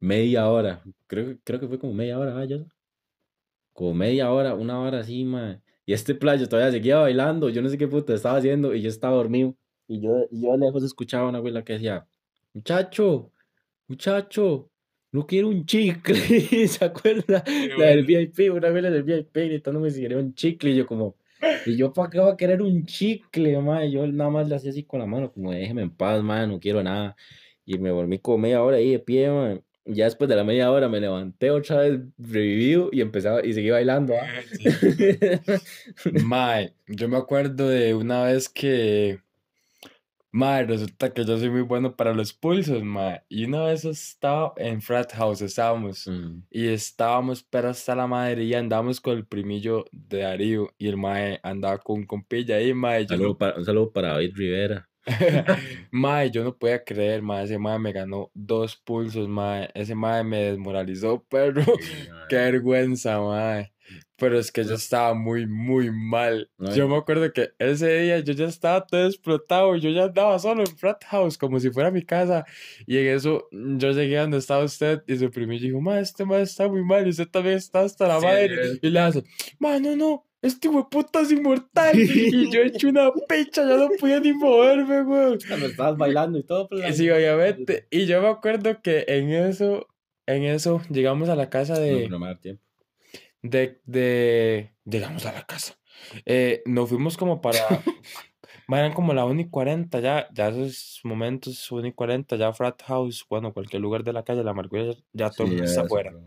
media 0.00 0.48
hora. 0.48 0.82
Creo, 1.06 1.26
que- 1.28 1.38
creo 1.44 1.60
que 1.60 1.68
fue 1.68 1.78
como 1.78 1.94
media 1.94 2.18
hora, 2.18 2.38
¿ah, 2.38 2.44
yo? 2.44 2.66
Como 3.72 3.94
media 3.94 4.30
hora, 4.30 4.54
una 4.54 4.80
hora 4.80 5.00
así, 5.00 5.24
ma. 5.24 5.60
Y 5.86 5.92
este 5.92 6.14
playo 6.14 6.48
todavía 6.48 6.72
seguía 6.72 6.98
bailando. 6.98 7.48
Yo 7.50 7.60
no 7.62 7.68
sé 7.68 7.76
qué 7.78 7.88
puta 7.88 8.14
estaba 8.14 8.38
haciendo 8.38 8.74
y 8.74 8.82
yo 8.82 8.88
estaba 8.88 9.16
dormido. 9.16 9.56
Y 9.88 10.00
yo, 10.00 10.26
y 10.30 10.42
yo 10.42 10.56
lejos 10.56 10.82
escuchaba 10.84 11.26
a 11.26 11.28
una 11.28 11.38
abuela 11.38 11.62
que 11.64 11.74
decía, 11.74 12.06
muchacho, 12.54 13.30
muchacho, 13.88 14.70
no 15.12 15.26
quiero 15.26 15.48
un 15.48 15.66
chicle, 15.66 16.16
¿se 16.68 16.84
acuerda? 16.84 17.44
La 17.78 17.86
del 17.86 18.04
VIP, 18.06 18.50
una 18.50 18.70
vez 18.70 18.82
del 18.84 19.02
VIP 19.02 19.36
gritándome 19.36 19.90
si 19.90 20.00
quería 20.02 20.18
un 20.18 20.34
chicle, 20.34 20.70
y 20.70 20.76
yo 20.76 20.86
como, 20.86 21.16
y 21.66 21.76
yo 21.76 21.92
para 21.92 22.10
qué 22.10 22.18
voy 22.20 22.32
a 22.32 22.36
querer 22.36 22.62
un 22.62 22.84
chicle, 22.86 23.58
ma, 23.60 23.84
y 23.84 23.92
yo 23.92 24.06
nada 24.06 24.30
más 24.30 24.48
le 24.48 24.56
hacía 24.56 24.70
así 24.70 24.84
con 24.84 25.00
la 25.00 25.06
mano, 25.06 25.32
como 25.32 25.52
déjeme 25.52 25.82
en 25.82 25.90
paz, 25.90 26.22
ma, 26.22 26.46
no 26.46 26.60
quiero 26.60 26.82
nada, 26.82 27.16
y 27.64 27.78
me 27.78 27.90
dormí 27.90 28.18
como 28.18 28.38
media 28.38 28.62
hora 28.62 28.76
ahí 28.76 28.90
de 28.92 28.98
pie, 28.98 29.30
ma, 29.30 29.60
y 29.86 29.94
ya 29.94 30.04
después 30.04 30.28
de 30.30 30.36
la 30.36 30.44
media 30.44 30.70
hora 30.70 30.88
me 30.88 31.00
levanté 31.00 31.50
otra 31.50 31.80
vez 31.80 32.00
revivido 32.18 32.88
y 32.92 33.00
empezaba, 33.00 33.44
y 33.44 33.52
seguí 33.52 33.70
bailando. 33.70 34.14
Mae, 36.24 36.74
yo 36.86 37.08
me 37.08 37.18
acuerdo 37.18 37.68
de 37.68 37.94
una 37.94 38.24
vez 38.24 38.48
que, 38.48 39.20
mae, 40.34 40.64
resulta 40.66 41.12
que 41.12 41.24
yo 41.24 41.38
soy 41.38 41.48
muy 41.48 41.62
bueno 41.62 41.94
para 41.94 42.12
los 42.12 42.32
pulsos, 42.32 42.82
mae. 42.82 43.22
Y 43.28 43.44
una 43.44 43.66
vez 43.66 43.84
estaba 43.84 44.52
en 44.56 44.82
frat 44.82 45.12
house, 45.12 45.42
estábamos, 45.42 46.08
Mm. 46.08 46.42
y 46.50 46.66
estábamos, 46.68 47.44
pero 47.44 47.68
hasta 47.68 47.94
la 47.94 48.06
madre, 48.08 48.42
y 48.42 48.52
andábamos 48.54 49.00
con 49.00 49.16
el 49.16 49.26
primillo 49.26 49.84
de 49.92 50.18
Darío, 50.22 50.70
y 50.76 50.88
el 50.88 50.96
mae 50.96 51.38
andaba 51.44 51.78
con 51.78 52.00
un 52.00 52.06
compilla 52.06 52.56
ahí, 52.56 52.74
mae. 52.74 53.06
Saludo 53.06 53.28
no, 53.28 53.38
para, 53.38 53.56
un 53.58 53.64
saludo 53.64 53.92
para 53.92 54.08
David 54.14 54.32
Rivera. 54.34 54.88
mae, 55.92 56.30
yo 56.30 56.42
no 56.42 56.56
podía 56.56 56.82
creer, 56.82 57.22
mae, 57.22 57.44
ese 57.44 57.58
mae 57.58 57.78
me 57.78 57.92
ganó 57.92 58.30
dos 58.34 58.74
pulsos, 58.76 59.28
mae. 59.28 59.70
Ese 59.74 59.94
mae 59.94 60.24
me 60.24 60.38
desmoralizó, 60.38 61.24
pero 61.28 61.62
qué 62.28 62.36
vergüenza, 62.36 63.20
mae. 63.20 63.73
Pero 64.16 64.38
es 64.38 64.52
que 64.52 64.62
yo 64.64 64.74
estaba 64.74 65.12
muy, 65.14 65.44
muy 65.46 65.90
mal. 65.90 66.48
No, 66.56 66.72
Yo 66.74 66.88
me 66.88 66.96
acuerdo 66.96 67.32
que 67.32 67.50
ese 67.58 67.98
día 67.98 68.20
yo 68.20 68.32
ya 68.32 68.46
estaba 68.46 68.86
todo 68.86 69.06
explotado. 69.06 69.74
Yo 69.76 69.90
ya 69.90 70.04
andaba 70.04 70.38
solo 70.38 70.60
en 70.60 70.76
frat 70.76 71.02
house, 71.06 71.36
como 71.36 71.58
si 71.58 71.70
fuera 71.70 71.90
mi 71.90 72.02
casa. 72.02 72.44
Y 72.86 72.96
en 72.98 73.08
eso 73.08 73.48
mm, 73.50 73.78
yo 73.78 73.90
llegué 73.90 74.18
a 74.18 74.22
donde 74.22 74.38
estaba 74.38 74.62
usted 74.64 75.02
y 75.08 75.16
su 75.16 75.30
primo 75.30 75.52
dijo, 75.52 75.80
ma, 75.80 75.98
este 75.98 76.24
ma 76.24 76.38
está 76.38 76.68
muy 76.68 76.84
mal 76.84 77.04
y 77.06 77.10
usted 77.10 77.26
también 77.28 77.56
está 77.56 77.80
hasta 77.80 78.06
la 78.06 78.20
Sí, 78.20 78.26
madre. 78.26 78.54
es- 78.66 78.78
Y 78.82 78.90
le 78.90 79.00
hace, 79.00 79.24
ma, 79.58 79.80
no, 79.80 79.96
no, 79.96 80.24
este 80.42 80.68
puta 80.90 81.20
es 81.22 81.32
inmortal. 81.32 81.96
y 81.98 82.50
yo 82.52 82.60
he 82.60 82.66
hecho 82.66 82.88
una 82.88 83.10
picha, 83.28 83.68
ya 83.68 83.76
no 83.76 83.88
podía 83.98 84.20
ni 84.20 84.32
moverme, 84.32 85.02
güey. 85.02 85.38
Cuando 85.48 85.66
estabas 85.66 85.96
bailando 85.96 86.38
y 86.38 86.44
todo, 86.44 86.68
pues, 86.68 86.96
Sí, 86.96 87.10
obviamente. 87.10 87.88
Y 87.90 88.06
yo 88.06 88.22
me 88.22 88.28
acuerdo 88.28 88.80
que 88.80 89.04
en 89.08 89.30
eso, 89.32 89.88
en 90.26 90.44
eso, 90.44 90.80
llegamos 90.88 91.28
a 91.30 91.34
la 91.34 91.50
casa 91.50 91.74
No, 91.74 91.80
de 91.80 92.08
no 92.08 92.20
me 92.20 92.26
da 92.28 92.38
tiempo. 92.38 92.62
De, 93.44 93.80
de, 93.84 94.74
llegamos 94.84 95.26
a 95.26 95.32
la 95.32 95.44
casa. 95.44 95.78
Eh, 96.24 96.62
nos 96.66 96.88
fuimos 96.88 97.16
como 97.16 97.40
para, 97.40 97.58
eran 98.68 98.94
como 98.94 99.12
la 99.14 99.26
1 99.26 99.42
y 99.42 99.50
40 99.50 100.00
ya, 100.00 100.28
ya 100.32 100.48
esos 100.48 101.00
momentos 101.04 101.70
1 101.70 101.86
y 101.86 101.92
40, 101.92 102.36
ya 102.36 102.52
frat 102.54 102.82
house, 102.84 103.26
bueno, 103.28 103.52
cualquier 103.52 103.82
lugar 103.82 104.02
de 104.02 104.14
la 104.14 104.24
calle, 104.24 104.42
la 104.42 104.52
amargura, 104.52 104.84
ya, 104.84 104.94
ya 105.12 105.30
todo 105.30 105.48
Sí, 105.48 105.56
está 105.62 105.82
afuera. 105.82 106.12
fue. 106.12 106.20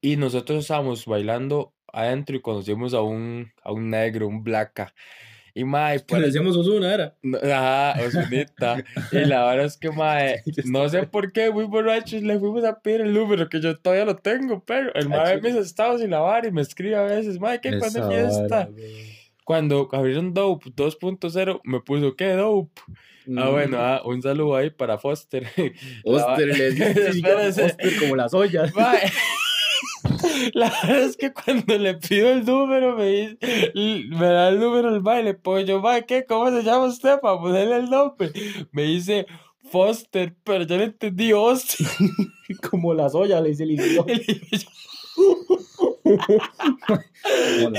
Y 0.00 0.16
nosotros 0.16 0.60
estábamos 0.60 1.06
bailando 1.06 1.74
adentro 1.92 2.36
y 2.36 2.40
conocimos 2.42 2.94
a 2.94 3.00
un, 3.02 3.52
a 3.62 3.72
un 3.72 3.90
negro, 3.90 4.28
un 4.28 4.44
blaca. 4.44 4.94
Y 5.58 5.64
mae, 5.64 6.04
Que 6.04 6.18
le 6.18 6.26
decíamos 6.26 6.54
Osuna, 6.54 6.92
era. 6.92 7.14
no- 7.22 7.38
Ajá, 7.38 7.94
Osunita. 8.06 8.84
Y 9.10 9.24
la 9.24 9.46
verdad 9.46 9.64
es 9.64 9.78
que, 9.78 9.90
mae, 9.90 10.42
no 10.66 10.86
sé 10.90 11.04
por 11.04 11.32
qué, 11.32 11.50
muy 11.50 11.64
borrachos, 11.64 12.20
le 12.20 12.38
fuimos 12.38 12.62
a 12.64 12.78
pedir 12.78 13.00
el 13.00 13.14
número, 13.14 13.48
que 13.48 13.58
yo 13.62 13.74
todavía 13.78 14.04
lo 14.04 14.16
tengo, 14.16 14.62
pero 14.66 14.92
el 14.94 15.08
mae 15.08 15.40
mis 15.40 15.54
estados 15.54 16.02
sin 16.02 16.10
lavar 16.10 16.44
y 16.44 16.52
me 16.52 16.60
escribe 16.60 16.96
a 16.96 17.02
veces, 17.04 17.40
mae, 17.40 17.58
¿qué? 17.62 17.78
¿Cuándo 17.78 17.98
Esa 17.98 18.26
es 18.28 18.36
fiesta? 18.36 18.68
Cuando 19.44 19.88
abrieron 19.92 20.34
Dope 20.34 20.70
2.0, 20.72 21.60
me 21.64 21.80
puso, 21.80 22.14
¿qué 22.16 22.32
Dope? 22.34 22.82
Ah, 23.38 23.48
bueno, 23.48 23.78
ah, 23.80 24.02
un 24.04 24.20
saludo 24.20 24.56
ahí 24.56 24.68
para 24.68 24.98
Foster. 24.98 25.46
Oster, 26.04 26.48
le 26.48 26.66
Espérese. 27.08 27.64
Oster 27.64 27.92
como 27.98 28.14
las 28.14 28.34
ollas. 28.34 28.74
Mae. 28.74 29.10
La 30.54 30.70
verdad 30.70 31.02
es 31.02 31.16
que 31.16 31.32
cuando 31.32 31.78
le 31.78 31.94
pido 31.94 32.30
el 32.30 32.44
número, 32.44 32.96
me, 32.96 33.06
dice, 33.06 33.38
me 34.10 34.26
da 34.26 34.48
el 34.48 34.60
número 34.60 34.94
el 34.94 35.00
baile. 35.00 35.34
Pues 35.34 35.66
yo, 35.66 35.80
mae, 35.80 36.06
¿qué? 36.06 36.24
¿Cómo 36.24 36.50
se 36.50 36.62
llama 36.62 36.86
usted 36.86 37.18
para 37.20 37.38
ponerle 37.38 37.76
el 37.76 37.90
nombre? 37.90 38.32
Me 38.72 38.82
dice 38.82 39.26
Foster, 39.70 40.34
pero 40.44 40.64
yo 40.64 40.76
le 40.76 40.84
entendí 40.84 41.32
Austin. 41.32 41.86
Como 42.70 42.94
la 42.94 43.08
soya, 43.08 43.40
le 43.40 43.50
dice 43.50 43.64
el 43.64 43.76
la 43.76 44.04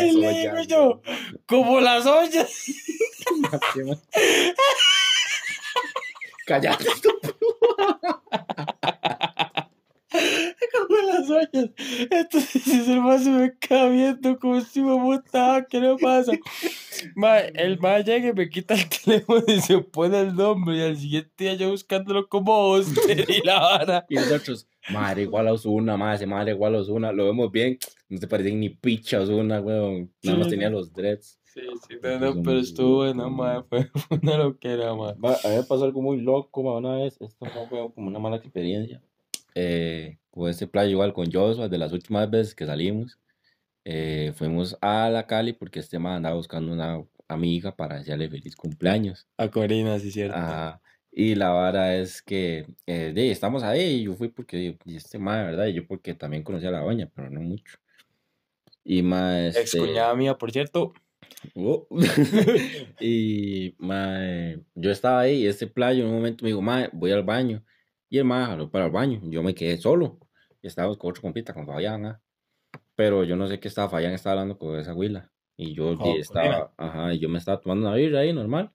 Y 0.06 0.12
le 0.12 0.34
digo 0.34 0.62
yo, 0.68 1.02
como 1.46 1.80
las 1.80 2.06
ollas. 2.06 2.52
Cállate. 6.46 6.86
Como 10.10 11.02
las 11.12 11.30
ollas. 11.30 11.70
Entonces 12.10 12.88
el 12.88 13.02
más 13.02 13.24
se 13.24 13.30
me 13.30 13.58
queda 13.58 13.90
viendo 13.90 14.40
como 14.40 14.62
si 14.62 14.82
me 14.82 14.96
puta, 14.98 15.66
¿qué 15.70 15.80
le 15.80 15.96
pasa? 15.98 16.32
Ma, 17.16 17.40
el 17.40 17.80
más 17.80 18.06
llega 18.06 18.30
y 18.30 18.34
me 18.34 18.50
quita 18.50 18.76
el 18.76 18.88
teléfono 19.04 19.44
y 19.48 19.60
se 19.60 19.80
pone 19.80 20.20
el 20.20 20.36
nombre. 20.36 20.78
Y 20.78 20.82
al 20.82 20.98
siguiente 20.98 21.32
día 21.38 21.54
yo 21.56 21.70
buscándolo 21.72 22.28
como 22.28 22.54
Oster 22.70 23.26
y 23.30 23.46
la 23.46 23.60
vara. 23.60 24.06
Y 24.10 24.16
nosotros, 24.16 24.68
madre 24.90 25.24
igual 25.24 25.48
a 25.48 25.54
Osuna, 25.54 25.98
madre, 25.98 26.26
madre 26.26 26.52
igual 26.52 26.76
a 26.76 26.80
Osuna. 26.80 27.12
Lo 27.12 27.26
vemos 27.26 27.52
bien. 27.52 27.78
No 28.10 28.20
te 28.20 28.28
parecen 28.28 28.60
ni 28.60 28.70
picha 28.70 29.20
Osuna, 29.20 29.60
weón. 29.60 30.12
Nada 30.24 30.38
más 30.38 30.48
Sí. 30.48 30.52
tenía 30.52 30.70
los 30.70 30.94
dreads. 30.94 31.40
Sí, 31.54 31.62
sí, 31.88 31.96
no, 32.04 32.20
no, 32.36 32.44
pero 32.44 32.60
estuvo 32.60 32.96
bueno, 32.98 33.30
ma, 33.32 33.64
fue 33.70 33.90
una 34.22 34.38
loquera, 34.38 34.94
ma. 34.94 35.14
Va, 35.14 35.34
a 35.44 35.48
mí 35.50 35.56
me 35.56 35.64
pasó 35.64 35.86
algo 35.86 36.02
muy 36.02 36.22
loco 36.22 36.62
ma, 36.64 36.78
una 36.78 36.96
vez. 36.98 37.18
Esto 37.20 37.46
fue 37.68 37.92
como 37.94 38.08
una 38.08 38.20
mala 38.20 38.38
experiencia. 38.38 39.02
Eh, 39.60 40.20
con 40.30 40.52
este 40.52 40.68
playa 40.68 40.92
igual 40.92 41.14
con 41.14 41.32
Joshua, 41.32 41.68
de 41.68 41.80
las 41.80 41.92
últimas 41.92 42.30
veces 42.30 42.54
que 42.54 42.68
salimos. 42.68 43.18
eh, 43.86 44.32
fuimos 44.36 44.78
a 44.82 45.10
la 45.10 45.26
Cali 45.26 45.54
porque 45.54 45.80
este 45.80 45.98
man 45.98 46.18
andaba 46.18 46.36
buscando 46.36 46.72
una 46.72 47.04
amiga 47.28 47.76
para 47.76 47.98
desearle 47.98 48.30
feliz 48.30 48.56
cumpleaños. 48.56 49.28
A 49.38 49.50
Corina, 49.50 49.98
sí, 49.98 50.12
cierto. 50.12 50.38
Ajá. 50.38 50.80
Y 51.12 51.34
la 51.34 51.50
vara 51.50 51.96
es 51.96 52.22
que 52.22 52.68
eh, 52.86 53.12
de, 53.16 53.32
estamos 53.32 53.64
ahí 53.64 53.82
y 53.82 54.04
yo 54.04 54.14
fui 54.14 54.28
porque 54.28 54.78
y 54.86 54.96
este 54.96 55.18
mae, 55.18 55.44
¿verdad? 55.44 55.66
Y 55.66 55.74
yo 55.74 55.88
porque 55.88 56.14
también 56.14 56.44
conocía 56.44 56.70
a 56.70 56.74
la 56.74 56.82
doña, 56.82 57.10
pero 57.16 57.32
no 57.32 57.42
mucho. 57.42 57.80
Y 58.84 59.02
más 59.02 59.56
Ex 59.56 59.76
cuñada 59.76 60.14
mía, 60.14 60.38
por 60.38 60.52
cierto. 60.52 60.94
Oh. 61.56 61.88
y 63.00 63.74
mae, 63.80 64.60
yo 64.76 64.92
estaba 64.92 65.22
ahí 65.22 65.44
y 65.44 65.48
este 65.48 65.66
playo 65.66 66.04
en 66.04 66.10
un 66.10 66.16
momento 66.18 66.44
me 66.44 66.50
dijo, 66.50 66.62
mae, 66.62 66.90
voy 66.94 67.12
al 67.12 67.24
baño. 67.24 67.64
Y 68.10 68.18
el 68.20 68.26
mae 68.26 68.46
jaló 68.46 68.70
para 68.72 68.86
el 68.86 68.92
baño. 68.92 69.22
Yo 69.24 69.44
me 69.44 69.56
quedé 69.56 69.78
solo. 69.78 70.20
Y 70.62 70.68
estábamos 70.68 70.98
con 70.98 71.12
otro 71.12 71.22
compita, 71.22 71.54
con 71.54 71.66
Fabián. 71.66 72.06
ah. 72.06 72.22
Pero 72.96 73.24
yo 73.24 73.36
no 73.36 73.48
sé 73.48 73.60
qué 73.60 73.68
estaba, 73.68 73.90
Fabián 73.90 74.14
estaba 74.14 74.34
hablando 74.34 74.58
con 74.58 74.80
esa 74.80 74.94
huila. 74.96 75.32
Y 75.58 75.74
yo 75.76 75.92
Oh, 76.00 76.14
estaba, 76.20 76.74
ajá, 76.78 77.14
y 77.14 77.20
yo 77.20 77.30
me 77.30 77.40
estaba 77.40 77.60
tomando 77.62 77.88
una 77.88 77.96
birra 77.98 78.20
ahí 78.22 78.34
normal. 78.34 78.72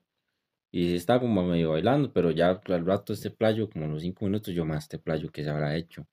Y 0.71 0.95
estaba 0.95 1.19
como 1.21 1.43
medio 1.43 1.71
bailando, 1.71 2.11
pero 2.13 2.31
ya 2.31 2.61
al 2.65 2.85
rato 2.85 3.13
este 3.13 3.29
playo, 3.31 3.69
como 3.69 3.85
a 3.85 3.87
los 3.89 4.01
cinco 4.01 4.25
minutos, 4.25 4.53
yo 4.53 4.65
más 4.65 4.85
este 4.85 4.99
playo 4.99 5.31
que 5.31 5.43
se 5.43 5.49
habrá 5.49 5.75
hecho. 5.77 6.07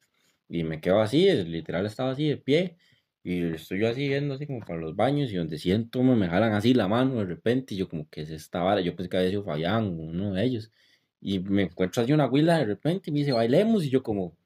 Y 0.49 0.65
me 0.65 0.81
quedo 0.81 1.01
así, 1.01 1.31
literal 1.45 1.87
estaba 1.87 2.13
así 2.13 2.29
de 2.29 2.37
pie. 2.39 2.77
Y 3.23 3.43
estoy 3.55 3.81
yo 3.81 3.89
así 3.89 4.09
viendo 4.09 4.35
así 4.35 4.47
como 4.47 4.61
para 4.61 4.81
los 4.81 4.97
baños 4.97 5.31
y 5.33 5.37
donde 5.37 5.59
siento 5.59 6.03
me, 6.03 6.17
me 6.17 6.29
jalan 6.29 6.53
así 6.55 6.75
la 6.75 6.89
mano 6.89 7.17
de 7.17 7.27
repente 7.27 7.75
y 7.75 7.79
yo 7.79 7.89
como 7.89 8.09
que 8.11 8.23
es 8.23 8.31
esta 8.31 8.63
vara, 8.63 8.81
yo 8.81 8.97
pensé 8.97 9.11
que 9.11 9.17
había 9.19 9.31
sido 9.31 9.45
Fabián 9.45 9.87
uno 9.99 10.33
de 10.35 10.45
ellos. 10.45 10.73
Y 11.21 11.39
me 11.41 11.65
encuentro 11.65 12.03
así 12.03 12.13
una 12.13 12.27
huila 12.29 12.59
de 12.59 12.65
repente 12.65 13.11
y 13.11 13.13
me 13.13 13.21
dice, 13.21 13.33
bailemos 13.33 13.85
y 13.85 13.91
yo 13.91 14.03
como, 14.03 14.37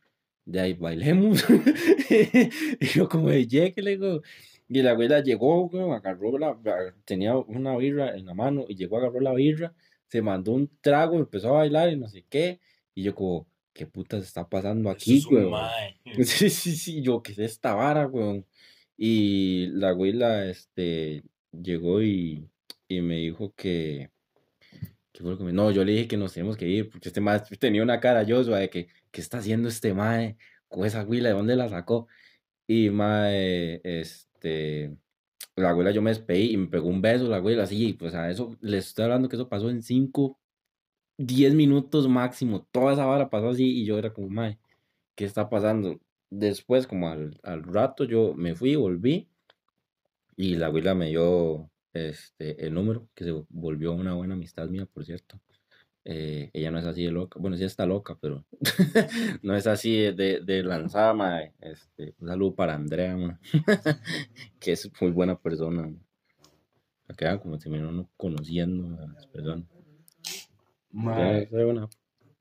de 0.44 0.60
ahí 0.60 0.72
bailemos. 0.74 1.44
y 2.80 2.86
yo 2.86 3.08
como 3.08 3.30
de 3.30 3.46
que 3.46 3.82
le 3.82 3.92
digo. 3.92 4.22
Y 4.68 4.82
la 4.82 4.92
abuela 4.92 5.20
llegó, 5.20 5.70
agarró 5.92 6.38
la, 6.38 6.58
tenía 7.04 7.36
una 7.36 7.76
birra 7.76 8.16
en 8.16 8.26
la 8.26 8.34
mano 8.34 8.64
y 8.66 8.74
llegó, 8.74 8.96
agarró 8.96 9.20
la 9.20 9.34
birra, 9.34 9.74
se 10.08 10.22
mandó 10.22 10.52
un 10.52 10.70
trago, 10.80 11.18
empezó 11.18 11.48
a 11.48 11.58
bailar 11.58 11.92
y 11.92 11.96
no 11.96 12.08
sé 12.08 12.24
qué. 12.28 12.60
Y 12.94 13.02
yo 13.02 13.14
como, 13.14 13.46
¿qué 13.74 13.86
putas 13.86 14.24
está 14.24 14.48
pasando 14.48 14.88
aquí, 14.88 15.18
es 15.18 15.26
weón? 15.26 15.52
Sí, 16.24 16.48
sí, 16.48 16.76
sí, 16.76 17.02
yo, 17.02 17.22
¿qué 17.22 17.32
es 17.32 17.38
esta 17.38 17.74
vara, 17.74 18.06
weón? 18.06 18.46
Y 18.96 19.66
la 19.72 19.90
abuela, 19.90 20.46
este, 20.48 21.22
llegó 21.52 22.02
y, 22.02 22.48
y 22.88 23.00
me 23.02 23.16
dijo 23.16 23.52
que, 23.54 24.10
¿qué 25.14 25.22
fue 25.22 25.32
lo 25.32 25.38
que 25.38 25.44
me- 25.44 25.54
No, 25.54 25.72
yo 25.72 25.84
le 25.84 25.92
dije 25.94 26.08
que 26.08 26.18
nos 26.18 26.34
tenemos 26.34 26.58
que 26.58 26.68
ir, 26.68 26.90
porque 26.90 27.08
este 27.10 27.22
mae 27.22 27.40
tenía 27.60 27.84
una 27.84 28.00
cara 28.00 28.24
yo, 28.24 28.44
de 28.44 28.70
que, 28.70 28.88
¿qué 29.12 29.22
está 29.22 29.38
haciendo 29.38 29.68
este 29.70 29.94
mae 29.94 30.38
con 30.68 30.86
esa 30.86 31.02
abuela? 31.02 31.30
¿De 31.30 31.36
dónde 31.36 31.56
la 31.56 31.70
sacó? 31.70 32.08
Y 32.66 32.90
mae, 32.90 33.80
este, 33.84 34.96
la 35.56 35.70
abuela 35.70 35.90
yo 35.92 36.02
me 36.02 36.10
despedí 36.10 36.52
y 36.52 36.58
me 36.58 36.68
pegó 36.68 36.88
un 36.88 37.02
beso, 37.02 37.28
la 37.28 37.38
abuela, 37.38 37.64
así, 37.64 37.94
pues 37.94 38.14
a 38.14 38.30
eso, 38.30 38.56
les 38.62 38.88
estoy 38.88 39.04
hablando 39.06 39.28
que 39.28 39.36
eso 39.36 39.48
pasó 39.48 39.70
en 39.70 39.82
5, 39.82 40.38
10 41.18 41.54
minutos 41.54 42.08
máximo, 42.08 42.66
toda 42.72 42.94
esa 42.94 43.06
vara 43.06 43.30
pasó 43.30 43.50
así 43.50 43.64
y 43.82 43.86
yo 43.86 43.98
era 43.98 44.12
como, 44.12 44.28
mae, 44.30 44.58
¿qué 45.16 45.24
está 45.26 45.50
pasando? 45.50 46.00
Después, 46.30 46.86
como 46.88 47.08
al, 47.10 47.38
al 47.44 47.62
rato, 47.64 48.04
yo 48.04 48.34
me 48.36 48.54
fui, 48.56 48.76
volví 48.76 49.28
y 50.36 50.56
la 50.56 50.66
abuela 50.66 50.94
me 50.94 51.08
dio 51.08 51.70
este, 51.94 52.66
el 52.66 52.74
número, 52.74 53.08
que 53.14 53.24
se 53.24 53.32
volvió 53.48 53.92
una 53.92 54.14
buena 54.14 54.34
amistad 54.34 54.68
mía, 54.68 54.86
por 54.86 55.04
cierto. 55.04 55.40
Eh, 56.06 56.50
ella 56.52 56.70
no 56.70 56.78
es 56.78 56.84
así 56.84 57.02
de 57.02 57.10
loca, 57.10 57.40
bueno, 57.40 57.56
sí 57.56 57.64
está 57.64 57.86
loca, 57.86 58.18
pero 58.20 58.44
no 59.42 59.56
es 59.56 59.66
así 59.66 59.96
de, 60.12 60.40
de, 60.44 60.62
lanzada, 60.62 61.14
mae. 61.14 61.54
Este, 61.60 62.14
un 62.18 62.28
saludo 62.28 62.54
para 62.54 62.74
Andrea, 62.74 63.16
mae, 63.16 63.38
que 64.60 64.72
es 64.72 64.90
muy 65.00 65.12
buena 65.12 65.38
persona. 65.38 65.82
mae. 65.82 65.96
Vean 67.18 67.38
como 67.38 67.56
me 67.66 67.86
uno 67.86 68.10
conociendo 68.16 69.02
a 69.02 69.06
las 69.08 69.26
personas. 69.28 69.66
Mae, 70.90 71.48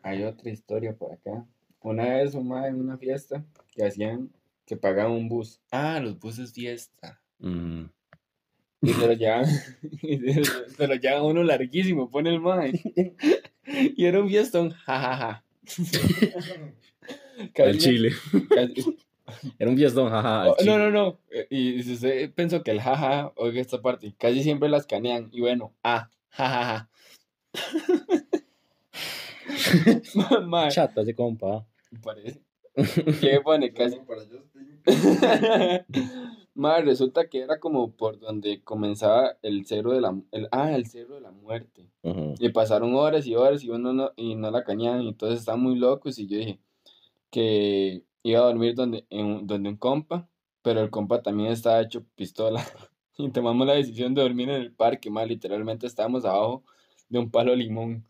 hay 0.01 0.23
otra 0.23 0.49
historia 0.49 0.95
por 0.95 1.13
acá. 1.13 1.45
Una 1.79 2.15
vez 2.15 2.33
un 2.33 2.47
mae 2.49 2.69
en 2.69 2.79
una 2.79 2.97
fiesta 2.97 3.45
que 3.71 3.85
hacían 3.85 4.29
que 4.65 4.77
pagaban 4.77 5.13
un 5.13 5.29
bus. 5.29 5.61
Ah, 5.71 5.99
los 5.99 6.19
buses 6.19 6.53
fiesta. 6.53 7.21
Mm, 7.39 7.85
Y 8.83 8.93
se 8.93 9.07
lo 9.07 9.13
llevaban, 9.13 9.49
y 10.01 10.17
se, 10.19 10.43
se 10.45 10.87
lo 10.87 10.93
llevaban 10.95 11.25
uno 11.25 11.43
larguísimo, 11.43 12.09
pone 12.11 12.29
el 12.29 12.39
mae. 12.41 12.71
Y 13.65 14.05
era 14.05 14.21
un 14.21 14.27
fiestón, 14.29 14.69
jajaja. 14.71 15.43
al 17.39 17.51
Casi- 17.53 17.79
Chile. 17.79 18.11
casi- 18.49 18.97
Era 19.57 19.71
un 19.71 19.77
fiestón, 19.77 20.09
jaja. 20.09 20.41
al 20.43 20.49
Oh, 20.49 20.55
no, 20.65 20.77
no, 20.77 20.91
no. 20.91 21.19
Y 21.49 21.81
si 21.83 21.93
usted 21.93 22.31
pensó 22.33 22.61
que 22.61 22.71
el 22.71 22.81
jaja, 22.81 23.31
oiga 23.37 23.61
esta 23.61 23.81
parte, 23.81 24.13
casi 24.19 24.43
siempre 24.43 24.67
la 24.69 24.77
escanean. 24.77 25.29
Y 25.31 25.39
bueno, 25.41 25.73
ah, 25.83 26.09
jajaja. 26.29 26.89
Mae, 30.47 30.69
Chata 30.71 31.01
ese 31.01 31.15
compa. 31.15 31.65
parece. 32.03 32.39
¿Qué 33.21 33.39
pone? 33.43 33.71
Casi. 33.73 33.97
Mae, 36.55 36.81
resulta 36.83 37.27
que 37.29 37.39
era 37.41 37.59
como 37.59 37.91
por 37.91 38.19
donde 38.19 38.61
comenzaba 38.63 39.37
el 39.41 39.65
cerro 39.65 39.91
de 39.93 40.01
la 40.01 40.15
el, 40.31 40.47
ah, 40.51 40.75
el 40.75 40.85
cerro 40.85 41.15
de 41.15 41.21
la 41.21 41.31
muerte. 41.31 41.87
Y 42.39 42.49
pasaron 42.49 42.93
horas 42.95 43.25
y 43.25 43.35
horas 43.35 43.63
y 43.63 43.69
uno 43.69 43.91
no, 43.93 44.11
y 44.15 44.35
no 44.35 44.51
la 44.51 44.63
cañaban, 44.63 45.01
y 45.01 45.09
entonces 45.09 45.39
estaban 45.39 45.61
muy 45.61 45.75
locos 45.77 46.19
y 46.19 46.27
yo 46.27 46.37
dije 46.37 46.59
que 47.31 48.03
iba 48.23 48.39
a 48.41 48.45
dormir 48.45 48.75
donde, 48.75 49.05
en, 49.09 49.25
un- 49.25 49.47
donde 49.47 49.69
un 49.69 49.77
compa, 49.77 50.27
pero 50.61 50.81
el 50.81 50.89
compa 50.89 51.21
también 51.21 51.51
estaba 51.51 51.81
hecho 51.81 52.03
pistola. 52.15 52.63
Y 53.15 53.29
tomamos 53.29 53.67
la 53.67 53.73
decisión 53.75 54.15
de 54.15 54.23
dormir 54.23 54.49
en 54.49 54.55
el 54.59 54.71
parque, 54.71 55.11
más 55.11 55.27
literalmente 55.27 55.85
estábamos 55.85 56.25
abajo 56.25 56.63
de 57.09 57.19
un 57.19 57.29
palo 57.29 57.51
de 57.51 57.57
limón. 57.57 58.03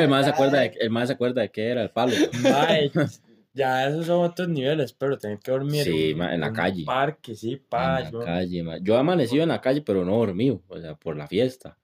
El 0.00 0.08
más 0.08 0.26
se 0.26 0.30
acuerda 0.30 0.60
de, 0.60 0.66
el 0.80 0.90
más 0.90 1.08
se 1.08 1.14
acuerda 1.14 1.42
de 1.42 1.50
qué 1.50 1.66
era 1.70 1.82
el 1.82 1.90
palo. 1.90 2.12
Ya 3.54 3.86
esos 3.86 4.06
son 4.06 4.24
otros 4.24 4.48
niveles, 4.48 4.92
pero 4.94 5.18
tener 5.18 5.38
que 5.38 5.50
dormir 5.52 5.84
Sí, 5.84 6.14
ma, 6.16 6.34
en 6.34 6.40
la 6.40 6.48
un 6.48 6.54
calle. 6.54 6.84
parque, 6.84 7.34
sí, 7.34 7.56
pa, 7.56 7.98
en 7.98 8.04
la 8.04 8.10
yo- 8.10 8.20
calle, 8.20 8.62
ma. 8.62 8.78
Yo 8.78 8.94
he 8.94 8.98
amanecido 8.98 9.42
en 9.42 9.50
la 9.50 9.60
calle, 9.60 9.82
pero 9.82 10.04
no 10.04 10.16
dormido, 10.16 10.62
o 10.68 10.78
sea, 10.80 10.94
por 10.94 11.16
la 11.16 11.26
fiesta. 11.26 11.76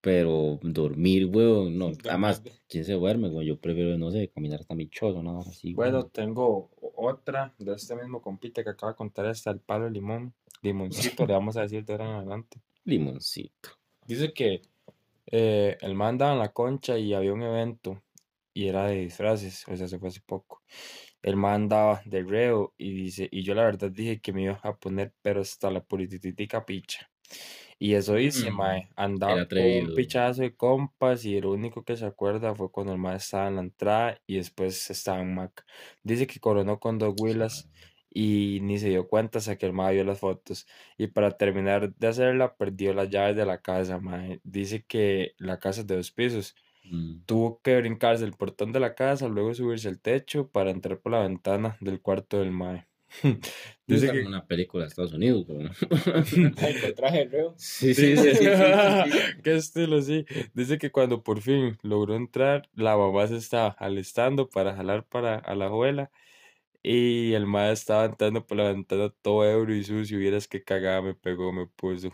Pero 0.00 0.58
dormir, 0.62 1.26
weón, 1.26 1.78
no. 1.78 1.92
Además, 2.08 2.42
¿quién 2.68 2.84
se 2.84 2.92
duerme, 2.94 3.28
weón? 3.28 3.44
Yo 3.44 3.56
prefiero, 3.58 3.96
no 3.98 4.10
sé, 4.10 4.28
caminar 4.28 4.60
hasta 4.60 4.74
mi 4.74 4.88
chozo, 4.88 5.22
nada 5.22 5.40
así. 5.40 5.74
Bueno, 5.74 5.98
weón. 5.98 6.10
tengo 6.10 6.70
otra 6.96 7.54
de 7.58 7.74
este 7.74 7.94
mismo 7.94 8.20
compite 8.20 8.64
que 8.64 8.70
acaba 8.70 8.92
de 8.92 8.96
contar 8.96 9.26
hasta 9.26 9.50
el 9.50 9.60
palo 9.60 9.84
de 9.84 9.90
limón, 9.92 10.34
limoncito, 10.62 11.26
le 11.26 11.32
vamos 11.34 11.56
a 11.56 11.62
decir 11.62 11.84
de 11.84 11.92
ahora 11.94 12.04
en 12.06 12.10
adelante. 12.16 12.60
Limoncito. 12.84 13.70
Dice 14.06 14.32
que 14.32 14.62
eh, 15.26 15.76
el 15.80 15.94
man 15.94 16.10
andaba 16.10 16.32
en 16.32 16.38
la 16.40 16.52
concha 16.52 16.98
y 16.98 17.14
había 17.14 17.32
un 17.32 17.42
evento 17.42 18.02
y 18.54 18.68
era 18.68 18.86
de 18.86 18.96
disfraces, 19.00 19.66
o 19.68 19.76
sea, 19.76 19.88
se 19.88 19.98
fue 19.98 20.08
hace 20.08 20.20
poco. 20.26 20.62
El 21.22 21.36
man 21.36 21.54
andaba 21.64 22.02
de 22.06 22.22
reo 22.24 22.74
y 22.78 22.92
dice, 22.94 23.28
y 23.30 23.42
yo 23.44 23.54
la 23.54 23.64
verdad 23.64 23.90
dije 23.92 24.20
que 24.20 24.32
me 24.32 24.42
iba 24.44 24.60
a 24.62 24.76
poner, 24.78 25.14
pero 25.22 25.40
hasta 25.42 25.70
la 25.70 25.84
puritititica 25.84 26.64
picha. 26.66 27.10
Y 27.78 27.94
eso 27.94 28.14
dice, 28.14 28.50
Mm, 28.50 28.56
mae, 28.56 28.88
andaba 28.96 29.42
con 29.54 29.66
un 29.70 29.92
pichazo 29.92 30.42
de 30.42 30.56
compas 30.56 31.24
y 31.24 31.40
lo 31.40 31.52
único 31.52 31.84
que 31.84 31.96
se 31.96 32.06
acuerda 32.06 32.54
fue 32.54 32.70
cuando 32.70 32.92
el 32.92 32.98
man 32.98 33.16
estaba 33.16 33.48
en 33.48 33.56
la 33.56 33.62
entrada 33.62 34.20
y 34.26 34.36
después 34.36 34.90
estaba 34.90 35.20
en 35.20 35.34
Mac. 35.34 35.64
Dice 36.02 36.26
que 36.26 36.40
coronó 36.40 36.78
con 36.80 36.98
dos 36.98 37.14
huilas 37.16 37.70
y 38.10 38.60
ni 38.62 38.78
se 38.78 38.88
dio 38.90 39.08
cuenta 39.08 39.38
hasta 39.38 39.56
que 39.56 39.66
el 39.66 39.72
mae 39.72 39.94
vio 39.94 40.04
las 40.04 40.20
fotos. 40.20 40.66
Y 40.98 41.08
para 41.08 41.36
terminar 41.36 41.94
de 41.94 42.06
hacerla, 42.08 42.56
perdió 42.56 42.92
las 42.94 43.08
llaves 43.10 43.36
de 43.36 43.46
la 43.46 43.60
casa, 43.60 43.98
mae. 44.00 44.40
Dice 44.44 44.84
que 44.84 45.32
la 45.38 45.58
casa 45.58 45.80
es 45.82 45.86
de 45.86 45.96
dos 45.96 46.10
pisos. 46.12 46.54
Mm. 46.84 47.24
Tuvo 47.26 47.60
que 47.62 47.76
brincarse 47.76 48.24
el 48.24 48.32
portón 48.32 48.72
de 48.72 48.80
la 48.80 48.94
casa, 48.94 49.28
luego 49.28 49.54
subirse 49.54 49.88
al 49.88 50.00
techo 50.00 50.48
para 50.48 50.70
entrar 50.70 50.98
por 51.00 51.12
la 51.12 51.20
ventana 51.20 51.76
del 51.80 52.00
cuarto 52.00 52.38
del 52.38 52.50
mae. 52.50 52.86
Dice 53.86 54.10
que... 54.10 54.20
una 54.22 54.46
película 54.46 54.84
de 54.84 54.88
Estados 54.88 55.12
Unidos, 55.12 55.46
güey. 55.46 55.68
El 56.86 56.94
traje 56.96 57.24
reo. 57.26 57.54
Sí, 57.56 57.94
sí, 57.94 58.16
sí, 58.16 58.34
sí, 58.34 58.34
sí, 58.34 58.44
sí. 58.44 59.18
Qué 59.42 59.54
estilo, 59.54 60.00
sí. 60.00 60.24
Dice 60.54 60.78
que 60.78 60.90
cuando 60.90 61.22
por 61.22 61.40
fin 61.40 61.76
logró 61.82 62.16
entrar, 62.16 62.68
la 62.74 62.96
mamá 62.96 63.26
se 63.26 63.36
estaba 63.36 63.68
alistando 63.68 64.48
para 64.48 64.74
jalar 64.74 65.04
para 65.04 65.36
a 65.36 65.54
la 65.54 65.66
abuela 65.66 66.10
y 66.82 67.32
el 67.34 67.46
mae 67.46 67.72
estaba 67.72 68.04
entrando 68.06 68.46
por 68.46 68.56
la 68.56 68.72
ventana 68.72 69.10
todo 69.22 69.44
ebrio 69.44 69.76
y 69.76 69.84
sucio. 69.84 70.18
Vieras 70.18 70.48
que 70.48 70.62
cagada 70.64 71.02
me 71.02 71.14
pegó, 71.14 71.52
me 71.52 71.66
puso. 71.66 72.12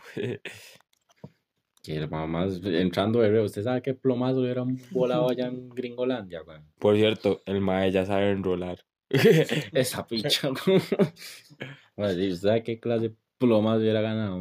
Que 1.88 1.96
el 1.96 2.10
mamá 2.10 2.46
entrando 2.64 3.20
de 3.20 3.40
¿usted 3.40 3.62
sabe 3.62 3.80
qué 3.80 3.94
plomazo 3.94 4.36
le 4.40 4.42
hubieran 4.52 4.78
volado 4.90 5.30
allá 5.30 5.46
en 5.46 5.68
Gringolandia, 5.74 6.40
güey? 6.42 6.58
Por 6.78 6.96
cierto, 6.96 7.42
el 7.46 7.62
mae 7.62 7.90
ya 7.90 8.04
sabe 8.04 8.30
enrolar. 8.30 8.78
Esa 9.72 10.06
picha, 10.06 10.48
güey. 10.50 10.76
¿Usted 11.96 12.34
sabe 12.36 12.62
qué 12.62 12.78
clase 12.78 13.08
de 13.08 13.14
plomazo 13.38 13.80
hubiera 13.80 14.02
ganado? 14.02 14.38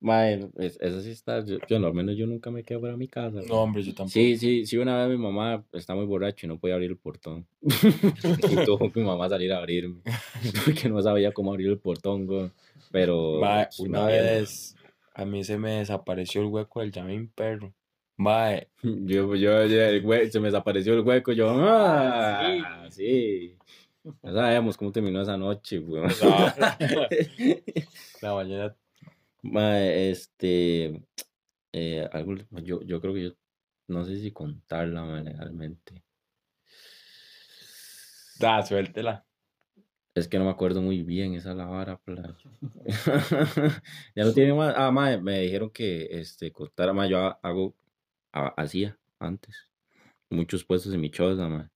Mae, 0.00 0.48
es- 0.58 0.78
eso 0.80 1.00
sí 1.00 1.10
está. 1.10 1.44
Yo, 1.44 1.58
yo, 1.68 1.76
al 1.76 1.94
menos 1.94 2.16
yo 2.16 2.26
nunca 2.26 2.50
me 2.50 2.64
quedo 2.64 2.80
fuera 2.80 2.94
de 2.94 2.98
mi 2.98 3.06
casa. 3.06 3.36
güey. 3.36 3.46
No, 3.48 3.62
hombre, 3.62 3.82
yo 3.82 3.90
tampoco. 3.94 4.10
Sí, 4.10 4.36
sí, 4.36 4.66
sí, 4.66 4.78
una 4.78 5.06
vez 5.06 5.16
mi 5.16 5.22
mamá 5.22 5.62
está 5.72 5.94
muy 5.94 6.06
borracha 6.06 6.46
y 6.46 6.48
no 6.48 6.58
podía 6.58 6.74
abrir 6.74 6.90
el 6.90 6.96
portón. 6.96 7.46
y 7.62 8.64
tuvo 8.64 8.90
mi 8.94 9.02
mamá 9.04 9.28
salir 9.28 9.52
a 9.52 9.58
abrirme. 9.58 10.00
Porque 10.64 10.88
no 10.88 11.00
sabía 11.02 11.30
cómo 11.32 11.52
abrir 11.52 11.68
el 11.68 11.78
portón, 11.78 12.26
güey. 12.26 12.50
Pero. 12.90 13.38
Mae, 13.40 13.68
una 13.78 14.00
mae, 14.06 14.20
vez 14.20 14.74
a 15.20 15.24
mí 15.26 15.44
se 15.44 15.58
me 15.58 15.78
desapareció 15.78 16.40
el 16.42 16.48
hueco 16.48 16.80
del 16.80 16.92
Yamin 16.92 17.28
perro. 17.30 17.74
Mae, 18.16 18.68
Yo, 18.82 19.34
yo, 19.34 19.64
yo, 19.66 19.82
el 19.82 20.04
hue- 20.04 20.30
se 20.30 20.40
me 20.40 20.48
desapareció 20.48 20.94
el 20.94 21.00
hueco. 21.00 21.32
Yo, 21.32 21.48
ah, 21.58 22.86
sí. 22.90 23.56
Ya 24.22 24.32
sabemos 24.32 24.76
cómo 24.76 24.92
terminó 24.92 25.20
esa 25.22 25.36
noche, 25.36 25.78
güey. 25.78 26.02
la 28.22 28.34
mañana. 28.34 28.76
Mae, 29.42 30.10
este. 30.10 31.02
eh, 31.72 32.08
algo, 32.12 32.34
yo, 32.62 32.82
yo 32.82 33.00
creo 33.00 33.14
que 33.14 33.22
yo. 33.24 33.30
No 33.88 34.04
sé 34.04 34.18
si 34.20 34.30
contarla, 34.32 35.02
mae, 35.04 35.24
legalmente. 35.24 36.02
Da, 38.38 38.62
suéltela. 38.62 39.24
Es 40.14 40.28
que 40.28 40.38
no 40.38 40.44
me 40.44 40.50
acuerdo 40.50 40.82
muy 40.82 41.02
bien, 41.02 41.34
esa 41.34 41.50
es 41.52 41.56
la 41.56 41.66
vara, 41.66 42.00
ya 44.14 44.24
no 44.24 44.32
tiene 44.32 44.54
más. 44.54 44.74
Ah, 44.76 44.90
mae, 44.90 45.20
me 45.20 45.40
dijeron 45.40 45.70
que 45.70 46.08
este, 46.10 46.52
contara 46.52 46.92
más. 46.92 47.08
Yo 47.08 47.18
ha- 47.18 47.38
hago, 47.42 47.76
ha- 48.32 48.54
hacía 48.56 48.98
antes 49.18 49.70
muchos 50.30 50.64
puestos 50.64 50.94
en 50.94 51.00
mi 51.00 51.10
choza, 51.10 51.48
mae. 51.48 51.68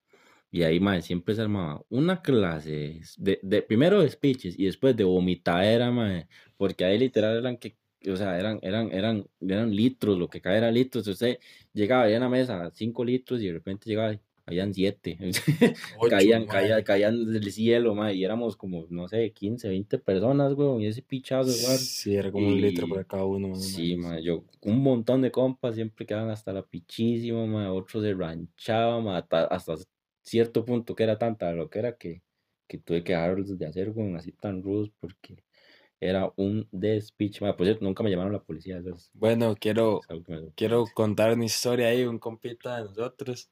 Y 0.52 0.62
ahí, 0.64 0.80
mae, 0.80 1.02
siempre 1.02 1.34
se 1.34 1.42
armaba 1.42 1.82
una 1.90 2.22
clase 2.22 3.00
de, 3.18 3.40
de 3.42 3.62
primero 3.62 4.02
de 4.02 4.10
speeches 4.10 4.58
y 4.58 4.66
después 4.66 4.96
de 4.96 5.04
vomitadera, 5.04 5.90
mae. 5.92 6.28
Porque 6.56 6.84
ahí 6.84 6.98
literal 6.98 7.38
eran 7.38 7.58
que, 7.58 7.78
o 8.12 8.16
sea, 8.16 8.38
eran, 8.38 8.60
eran, 8.62 8.92
eran, 8.92 9.26
eran 9.40 9.74
litros, 9.76 10.18
lo 10.18 10.28
que 10.30 10.40
cae 10.42 10.58
era 10.58 10.70
litros. 10.72 11.06
Usted 11.08 11.38
llegaba 11.74 12.04
ahí 12.04 12.14
a 12.14 12.20
la 12.20 12.28
mesa, 12.30 12.70
cinco 12.74 13.04
litros, 13.04 13.42
y 13.42 13.48
de 13.48 13.54
repente 13.54 13.90
llegaba, 13.90 14.14
y 14.14 14.20
habían 14.46 14.74
siete. 14.74 15.18
Ocho, 15.98 16.10
caían, 16.10 16.46
caían, 16.46 16.82
caían 16.82 17.32
del 17.32 17.50
cielo, 17.50 17.94
mae, 17.94 18.14
y 18.14 18.24
éramos 18.24 18.56
como, 18.56 18.86
no 18.90 19.08
sé, 19.08 19.32
15, 19.32 19.68
20 19.68 19.98
personas, 19.98 20.52
weón, 20.54 20.80
y 20.80 20.86
ese 20.86 21.02
pichazo, 21.02 21.48
weón. 21.50 21.78
Sí, 21.78 22.14
era 22.14 22.30
como 22.30 22.48
un 22.48 22.60
litro 22.60 22.86
Y- 22.86 22.90
para 22.90 23.04
cada 23.04 23.24
uno. 23.24 23.52
o 23.52 23.54
Sí, 23.56 23.96
mae, 23.96 24.22
yo, 24.22 24.44
un 24.62 24.82
montón 24.82 25.22
de 25.22 25.30
compas 25.30 25.74
siempre 25.74 26.04
quedaban 26.06 26.30
hasta 26.30 26.52
la 26.52 26.62
pichísima, 26.62 27.46
mae, 27.46 27.68
otros 27.68 28.02
se 28.02 28.14
ranchaban, 28.14 29.08
hasta, 29.08 29.44
hasta 29.44 29.74
cierto 30.22 30.64
punto 30.64 30.94
que 30.94 31.04
era 31.04 31.18
tanta 31.18 31.52
lo 31.52 31.68
que 31.70 31.78
era 31.78 31.96
que, 31.96 32.22
que 32.66 32.78
tuve 32.78 33.04
que 33.04 33.12
dejarlos 33.12 33.56
de 33.58 33.66
hacer, 33.66 33.90
weón, 33.90 34.16
así 34.16 34.32
tan 34.32 34.62
rudos, 34.62 34.90
porque 34.98 35.44
era 36.00 36.32
un 36.36 36.68
despiche, 36.70 37.40
por 37.40 37.64
cierto, 37.64 37.84
nunca 37.84 38.02
me 38.02 38.10
llamaron 38.10 38.32
la 38.32 38.42
policía, 38.42 38.82
Bueno, 39.14 39.54
quiero, 39.58 40.00
quiero 40.54 40.84
contar 40.94 41.32
una 41.32 41.44
historia 41.44 41.88
ahí, 41.88 42.04
un 42.04 42.18
compita 42.18 42.76
de 42.76 42.84
nosotros. 42.84 43.50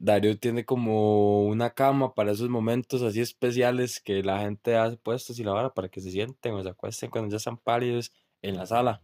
Darío 0.00 0.38
tiene 0.38 0.64
como 0.66 1.44
una 1.46 1.70
cama 1.74 2.14
para 2.14 2.32
esos 2.32 2.48
momentos 2.50 3.02
así 3.02 3.20
especiales 3.20 4.00
que 4.00 4.22
la 4.24 4.40
gente 4.40 4.76
hace 4.76 4.96
puestos 4.98 5.38
y 5.38 5.44
la 5.44 5.52
vara 5.52 5.74
para 5.74 5.90
que 5.90 6.00
se 6.00 6.10
sienten 6.10 6.54
o 6.54 6.62
se 6.62 6.70
acuesten 6.70 7.10
cuando 7.10 7.30
ya 7.30 7.36
están 7.38 7.58
pálidos 7.58 8.12
en 8.42 8.56
la 8.56 8.66
sala. 8.66 9.02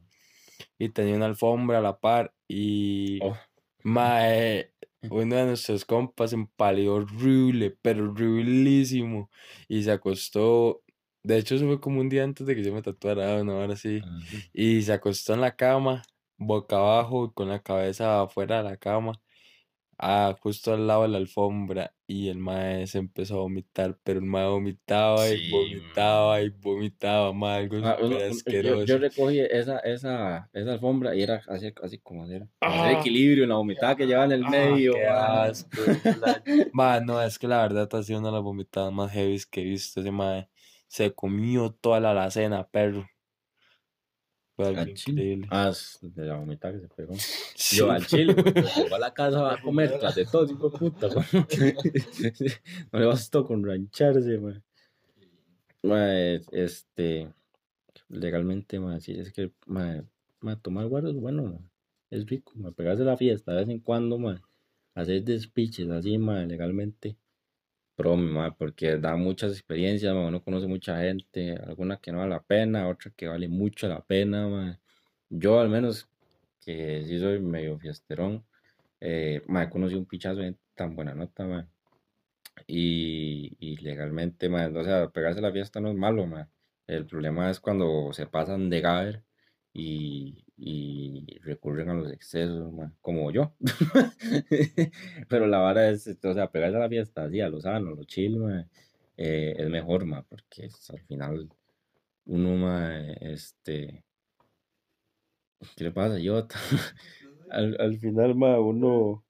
Y 0.78 0.90
tenía 0.90 1.16
una 1.16 1.26
alfombra 1.26 1.78
a 1.78 1.82
la 1.82 1.98
par 2.00 2.34
y 2.48 3.22
Oh. 3.22 3.36
mae, 3.84 4.72
uno 5.08 5.36
de 5.36 5.46
nuestros 5.46 5.84
compas 5.84 6.30
se 6.30 6.36
empalió 6.36 6.94
horrible, 6.96 7.70
pero 7.82 8.10
horriblísimo. 8.10 9.30
Y 9.68 9.82
se 9.84 9.92
acostó, 9.92 10.84
de 11.22 11.38
hecho 11.38 11.54
eso 11.56 11.66
fue 11.66 11.80
como 11.80 12.00
un 12.00 12.08
día 12.08 12.24
antes 12.24 12.46
de 12.46 12.54
que 12.56 12.64
yo 12.64 12.72
me 12.74 12.82
tatuara, 12.82 13.40
una 13.42 13.54
hora 13.56 13.74
así. 13.74 14.06
Ah, 14.06 14.46
Y 14.52 14.82
se 14.82 14.92
acostó 14.92 15.34
en 15.34 15.40
la 15.42 15.56
cama, 15.56 16.02
boca 16.38 16.76
abajo, 16.76 17.32
con 17.34 17.48
la 17.48 17.62
cabeza 17.62 18.22
afuera 18.22 18.58
de 18.58 18.64
la 18.70 18.76
cama, 18.78 19.12
ah, 19.98 20.36
justo 20.40 20.72
al 20.74 20.86
lado 20.86 21.02
de 21.02 21.08
la 21.08 21.18
alfombra. 21.18 21.92
Y 22.06 22.28
el 22.28 22.38
mae 22.38 22.86
se 22.86 22.98
empezó 22.98 23.34
a 23.34 23.40
vomitar, 23.40 23.98
pero 24.04 24.20
el 24.20 24.26
mae 24.26 24.46
vomitaba 24.46 25.28
y 25.28 25.36
Sí, 25.38 25.50
vomitaba 25.50 26.40
y 26.42 26.48
vomitaba, 26.50 27.32
mae, 27.32 27.58
algo 27.64 27.78
Ah, 27.84 27.96
uno- 28.00 28.10
súper 28.18 28.30
un- 28.30 28.30
yo, 28.30 28.36
asqueroso. 28.36 28.84
yo 28.86 28.98
recogí 28.98 29.40
esa, 29.40 29.78
esa, 29.80 30.48
esa 30.52 30.72
alfombra 30.72 31.16
y 31.16 31.22
era 31.22 31.42
así, 31.48 31.72
así 31.82 31.98
como 31.98 32.24
hacer 32.24 32.46
Ah. 32.60 32.92
equilibrio 33.00 33.42
en 33.42 33.48
la 33.50 33.56
vomitada 33.56 33.96
que 33.96 34.06
llevaba 34.06 34.26
en 34.26 34.32
el 34.32 34.44
Ah, 34.44 34.50
medio. 34.50 34.92
qué 34.94 35.06
asco, 35.08 35.80
la- 36.20 36.42
Mae, 36.72 37.00
no, 37.04 37.20
es 37.20 37.38
que 37.38 37.48
la 37.48 37.62
verdad 37.62 37.88
ha 37.92 38.02
sido 38.04 38.20
una 38.20 38.28
de 38.28 38.34
las 38.34 38.42
vomitadas 38.42 38.92
más 38.92 39.10
heavy 39.12 39.40
que 39.50 39.62
he 39.62 39.64
visto. 39.64 40.00
Ese 40.00 40.10
mae 40.12 40.48
se 40.88 41.12
comió 41.12 41.72
toda 41.72 41.98
la 41.98 42.12
alacena, 42.12 42.68
perro. 42.68 43.08
Algo 44.58 44.80
Al 44.80 44.94
chile. 44.94 45.46
Ah, 45.50 45.70
de 46.00 46.24
la 46.24 46.36
vomitada 46.36 46.74
que 46.74 46.80
se 46.80 46.88
pegó. 46.88 47.14
Sí. 47.58 47.76
Yo 47.78 47.90
al 47.90 48.06
chile, 48.06 48.34
pues, 48.34 48.92
a 48.92 48.98
la 48.98 49.12
casa 49.12 49.52
a 49.52 49.60
comer 49.60 49.98
tras 49.98 50.14
de 50.14 50.24
todo, 50.26 50.50
hijo 50.50 50.70
de 50.70 50.78
puta, 50.78 51.08
güey. 51.08 51.26
No 52.92 52.98
le 52.98 53.06
bastó 53.06 53.44
con 53.44 53.64
rancharse, 53.64 54.38
man. 54.38 54.62
este, 56.52 57.32
legalmente, 58.08 58.78
man, 58.78 59.00
sí, 59.00 59.18
es 59.18 59.32
que, 59.32 59.52
man, 59.66 60.08
man, 60.40 60.60
tomar 60.60 60.86
guaro 60.86 61.08
es 61.08 61.16
bueno, 61.16 61.42
man. 61.44 61.70
Es 62.10 62.26
rico, 62.26 62.52
man, 62.56 62.72
pegarse 62.74 63.04
la 63.04 63.16
fiesta 63.16 63.52
de 63.52 63.58
vez 63.58 63.68
en 63.68 63.80
cuando, 63.80 64.18
man. 64.18 64.40
Hacer 64.94 65.24
despiches 65.24 65.88
así, 65.90 66.18
man, 66.18 66.48
legalmente. 66.48 67.16
Pro, 67.96 68.16
porque 68.58 68.98
da 68.98 69.16
muchas 69.16 69.52
experiencias, 69.52 70.14
uno 70.14 70.42
conoce 70.42 70.66
mucha 70.66 71.00
gente, 71.00 71.56
alguna 71.56 71.96
que 71.98 72.12
no 72.12 72.18
vale 72.18 72.30
la 72.30 72.42
pena, 72.42 72.88
otra 72.88 73.10
que 73.16 73.26
vale 73.28 73.48
mucho 73.48 73.88
la 73.88 74.02
pena. 74.04 74.78
Yo 75.30 75.60
al 75.60 75.68
menos, 75.70 76.08
que 76.64 77.04
sí 77.06 77.18
soy 77.18 77.40
medio 77.40 77.78
fiesterón, 77.78 78.44
eh, 79.00 79.42
mae, 79.48 79.70
conocí 79.70 79.94
un 79.94 80.06
pichazo 80.06 80.40
de 80.40 80.56
tan 80.74 80.94
buena 80.96 81.14
nota, 81.14 81.44
mae. 81.46 81.66
Y, 82.66 83.56
y 83.60 83.76
legalmente, 83.78 84.48
o 84.48 84.84
sea, 84.84 85.08
pegarse 85.10 85.40
la 85.40 85.52
fiesta 85.52 85.80
no 85.80 85.90
es 85.90 85.96
malo. 85.96 86.26
El 86.86 87.06
problema 87.06 87.50
es 87.50 87.60
cuando 87.60 88.12
se 88.12 88.26
pasan 88.26 88.70
de 88.70 88.80
gaber 88.80 89.24
y, 89.78 91.38
recurren 91.42 91.90
a 91.90 91.94
los 91.94 92.10
excesos, 92.12 92.72
como 93.00 93.30
yo. 93.30 93.52
Pero 95.28 95.46
la 95.46 95.58
vara 95.58 95.90
es, 95.90 96.08
o 96.22 96.34
sea, 96.34 96.50
pegarse 96.50 96.76
a 96.76 96.80
la 96.80 96.88
fiesta 96.88 97.24
así, 97.24 97.40
a 97.40 97.48
lo 97.48 97.60
sano, 97.60 97.90
a 97.90 97.94
lo 97.94 98.04
chill, 98.04 98.38
mae, 98.38 98.66
eh, 99.16 99.54
es 99.58 99.68
mejor, 99.68 100.06
mae, 100.06 100.22
porque 100.28 100.68
al 100.88 101.00
final 101.02 101.48
uno, 102.26 102.56
mae, 102.56 103.16
este... 103.20 104.02
¿Qué 105.76 105.84
le 105.84 105.90
pasa, 105.92 106.16
Jota? 106.22 106.56
al, 107.50 107.76
al 107.80 107.98
final, 107.98 108.34
ma, 108.34 108.58
uno, 108.60 109.24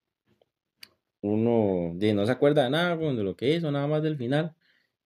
uno 1.22 1.92
no 1.94 2.26
se 2.26 2.32
acuerda 2.32 2.64
de 2.64 2.70
nada 2.70 2.96
weón, 2.96 3.16
de 3.16 3.24
lo 3.24 3.37
que 3.37 3.54
hizo, 3.54 3.70
nada 3.70 3.87
más 3.87 4.02
del 4.02 4.16
final. 4.16 4.54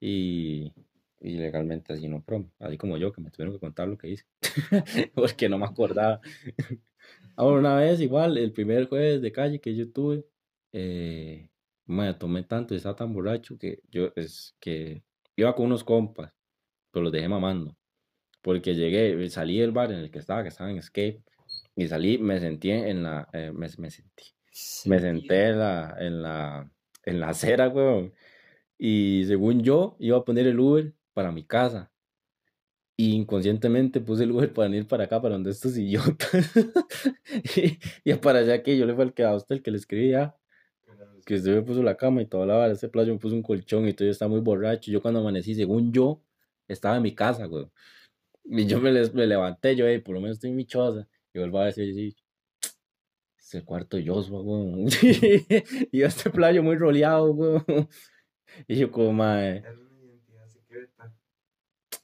Y, 0.00 0.72
y 1.20 1.36
legalmente 1.36 1.92
así 1.92 2.08
no 2.08 2.22
prom, 2.22 2.50
así 2.58 2.78
como 2.78 2.96
yo, 2.96 3.12
que 3.12 3.20
me 3.20 3.30
tuvieron 3.30 3.54
que 3.54 3.60
contar 3.60 3.88
lo 3.88 3.98
que 3.98 4.08
hice, 4.08 4.24
porque 5.14 5.48
no 5.48 5.58
me 5.58 5.66
acordaba. 5.66 6.20
Ahora, 7.36 7.58
una 7.58 7.76
vez, 7.76 8.00
igual, 8.00 8.38
el 8.38 8.52
primer 8.52 8.88
jueves 8.88 9.22
de 9.22 9.32
calle 9.32 9.60
que 9.60 9.74
yo 9.74 9.90
tuve, 9.92 10.24
eh, 10.72 11.50
me 11.86 12.14
tomé 12.14 12.42
tanto 12.44 12.74
y 12.74 12.78
estaba 12.78 12.96
tan 12.96 13.12
borracho 13.12 13.58
que 13.58 13.80
yo, 13.90 14.12
es 14.16 14.56
que 14.60 15.02
iba 15.36 15.54
con 15.54 15.66
unos 15.66 15.84
compas, 15.84 16.32
pero 16.90 17.04
los 17.04 17.12
dejé 17.12 17.28
mamando. 17.28 17.76
Porque 18.42 18.74
llegué, 18.74 19.28
salí 19.30 19.58
del 19.58 19.72
bar 19.72 19.92
en 19.92 19.98
el 19.98 20.10
que 20.10 20.18
estaba, 20.18 20.42
que 20.42 20.48
estaba 20.48 20.70
en 20.70 20.78
Escape, 20.78 21.22
y 21.76 21.88
salí, 21.88 22.18
me 22.18 22.40
sentí 22.40 22.70
en 22.70 23.02
la, 23.02 23.28
eh, 23.32 23.52
me, 23.52 23.68
me 23.78 23.90
sentí, 23.90 24.24
me 24.86 24.98
senté 25.00 25.48
en 25.50 25.58
la, 25.58 25.96
en 25.98 26.22
la, 26.22 26.72
en 27.04 27.20
la 27.20 27.28
acera, 27.30 27.68
weón, 27.68 28.14
Y 28.78 29.24
según 29.26 29.62
yo, 29.62 29.96
iba 30.00 30.18
a 30.18 30.24
poner 30.24 30.46
el 30.46 30.60
Uber 30.60 30.94
para 31.12 31.32
mi 31.32 31.44
casa. 31.44 31.90
Y 32.96 33.14
inconscientemente 33.14 34.00
puse 34.00 34.24
el 34.24 34.32
Uber 34.32 34.52
para 34.54 34.74
ir 34.76 34.86
para 34.86 35.04
acá, 35.04 35.20
para 35.20 35.34
donde 35.34 35.50
estos 35.50 35.76
idiotas. 35.76 36.50
y, 37.56 37.78
y 38.04 38.14
para 38.14 38.40
allá 38.40 38.62
que 38.62 38.76
yo 38.76 38.86
le 38.86 38.94
fue 38.94 39.04
el 39.04 39.14
que 39.14 39.24
a 39.24 39.34
usted 39.34 39.56
el 39.56 39.62
que 39.62 39.70
le 39.70 39.78
escribí 39.78 40.10
ya. 40.10 40.36
Que 41.26 41.34
usted 41.36 41.54
me 41.54 41.62
puso 41.62 41.82
la 41.82 41.96
cama 41.96 42.22
y 42.22 42.26
toda 42.26 42.46
la 42.46 42.56
vara. 42.56 42.72
Ese 42.72 42.88
playo 42.88 43.12
me 43.12 43.18
puso 43.18 43.34
un 43.34 43.42
colchón 43.42 43.86
y 43.88 43.92
todo 43.92 44.06
yo 44.06 44.12
estaba 44.12 44.30
muy 44.30 44.40
borracho. 44.40 44.90
Yo 44.90 45.00
cuando 45.02 45.20
amanecí, 45.20 45.54
según 45.54 45.92
yo, 45.92 46.22
estaba 46.68 46.96
en 46.96 47.02
mi 47.02 47.14
casa, 47.14 47.46
güey. 47.46 47.66
Y 48.44 48.66
yo 48.66 48.80
me, 48.80 48.90
les- 48.92 49.14
me 49.14 49.26
levanté, 49.26 49.76
yo, 49.76 49.86
"Ey, 49.86 50.00
por 50.00 50.14
lo 50.14 50.20
menos 50.20 50.36
estoy 50.38 50.50
en 50.50 50.56
mi 50.56 50.64
choza. 50.66 51.06
Y 51.32 51.38
vuelvo 51.38 51.60
a 51.60 51.66
decir, 51.66 51.94
sí, 51.94 52.16
es 53.38 53.54
el 53.54 53.64
cuarto 53.64 53.96
de 53.96 54.06
Joshua, 54.06 54.40
güey. 54.42 54.86
y 55.92 56.02
este 56.02 56.30
playo 56.30 56.62
muy 56.62 56.76
roleado, 56.76 57.32
güey. 57.34 57.60
Y 58.66 58.76
yo 58.76 58.90
como, 58.90 59.12
mae, 59.12 59.62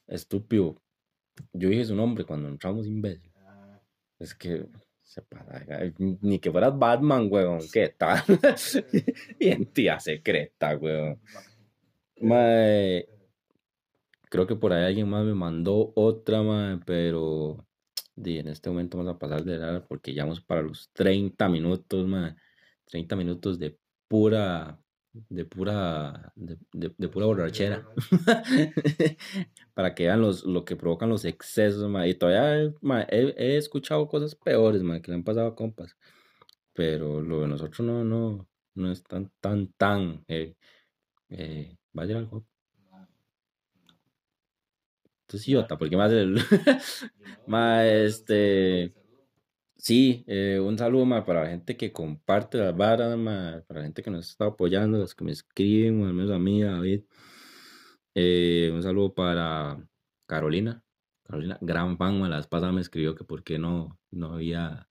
estúpido. 0.07 0.81
Yo 1.53 1.69
dije 1.69 1.85
su 1.85 1.95
nombre 1.95 2.25
cuando 2.25 2.49
entramos, 2.49 2.87
imbécil. 2.87 3.31
Ah, 3.35 3.79
Es 4.19 4.33
que 4.33 4.65
se 5.03 5.21
pasa, 5.21 5.63
ay, 5.69 5.93
ni 5.97 6.39
que 6.39 6.51
fueras 6.51 6.77
Batman, 6.77 7.27
weón, 7.31 7.61
¿qué 7.71 7.89
tal? 7.89 8.21
Identidad 9.39 9.99
secreta, 9.99 10.75
weón. 10.75 11.21
Mae, 12.19 13.07
creo 14.29 14.47
que 14.47 14.55
por 14.55 14.73
ahí 14.73 14.83
alguien 14.85 15.09
más 15.09 15.23
me 15.25 15.33
mandó 15.33 15.93
otra, 15.95 16.41
mae, 16.43 16.79
pero 16.85 17.65
di, 18.15 18.39
en 18.39 18.47
este 18.49 18.69
momento 18.69 18.97
vamos 18.97 19.13
a 19.15 19.19
pasar 19.19 19.43
de 19.43 19.55
edad 19.55 19.85
porque 19.87 20.13
ya 20.13 20.23
vamos 20.23 20.41
para 20.41 20.61
los 20.61 20.89
30 20.93 21.47
minutos, 21.49 22.05
mae. 22.07 22.35
30 22.85 23.15
minutos 23.15 23.59
de 23.59 23.77
pura, 24.07 24.79
de 25.13 25.45
pura, 25.45 26.31
de, 26.35 26.57
de- 26.73 26.93
de 26.97 27.09
pura 27.09 27.25
borrachera. 27.25 27.87
Para 29.73 29.93
que 29.95 30.03
vean 30.05 30.21
los, 30.21 30.43
lo 30.45 30.65
que 30.65 30.75
provocan 30.75 31.09
los 31.09 31.25
excesos. 31.25 31.89
Y 32.07 32.13
todavía 32.15 32.73
he, 33.09 33.33
he 33.37 33.57
escuchado 33.57 34.07
cosas 34.07 34.35
peores, 34.35 34.81
mae, 34.83 35.01
que 35.01 35.11
le 35.11 35.15
han 35.15 35.23
pasado 35.23 35.47
a 35.47 35.55
compas. 35.55 35.95
Pero 36.73 37.21
lo 37.21 37.41
de 37.41 37.47
nosotros 37.47 37.81
no, 37.87 38.03
no, 38.03 38.47
no 38.75 38.91
es 38.91 39.03
tan, 39.03 39.31
tan, 39.41 39.67
tan. 39.73 40.23
Eh, 40.27 40.55
eh, 41.29 41.77
¿Va 41.97 42.03
a 42.03 42.05
llegar 42.05 42.23
algo? 42.23 42.45
Entonces, 45.23 45.47
idiota, 45.47 45.77
porque 45.77 45.97
más 45.97 46.11
el. 46.11 46.39
Ma, 47.47 47.85
este. 47.85 48.93
Sí, 49.77 50.23
eh, 50.27 50.59
un 50.59 50.77
saludo 50.77 51.05
ma, 51.05 51.23
para 51.23 51.43
la 51.43 51.49
gente 51.49 51.77
que 51.77 51.91
comparte 51.93 52.57
las 52.57 52.75
varas, 52.75 53.15
ma, 53.17 53.63
para 53.67 53.81
la 53.81 53.85
gente 53.85 54.01
que 54.01 54.09
nos 54.09 54.27
está 54.29 54.45
apoyando, 54.47 54.97
los 54.97 55.13
que 55.13 55.23
me 55.23 55.31
escriben, 55.31 56.03
al 56.05 56.13
menos 56.13 56.31
a 56.31 56.39
mí, 56.39 56.63
a 56.63 56.71
David. 56.71 57.03
Eh, 58.15 58.71
un 58.73 58.81
saludo 58.81 59.13
para 59.13 59.77
Carolina. 60.25 60.83
Carolina, 61.23 61.57
gran 61.61 61.97
fan, 61.97 62.19
ma, 62.19 62.27
la 62.29 62.37
vez 62.37 62.47
pasada 62.47 62.71
me 62.71 62.81
escribió 62.81 63.13
que 63.13 63.23
por 63.23 63.43
qué 63.43 63.59
no, 63.59 63.99
no 64.11 64.33
había 64.33 64.89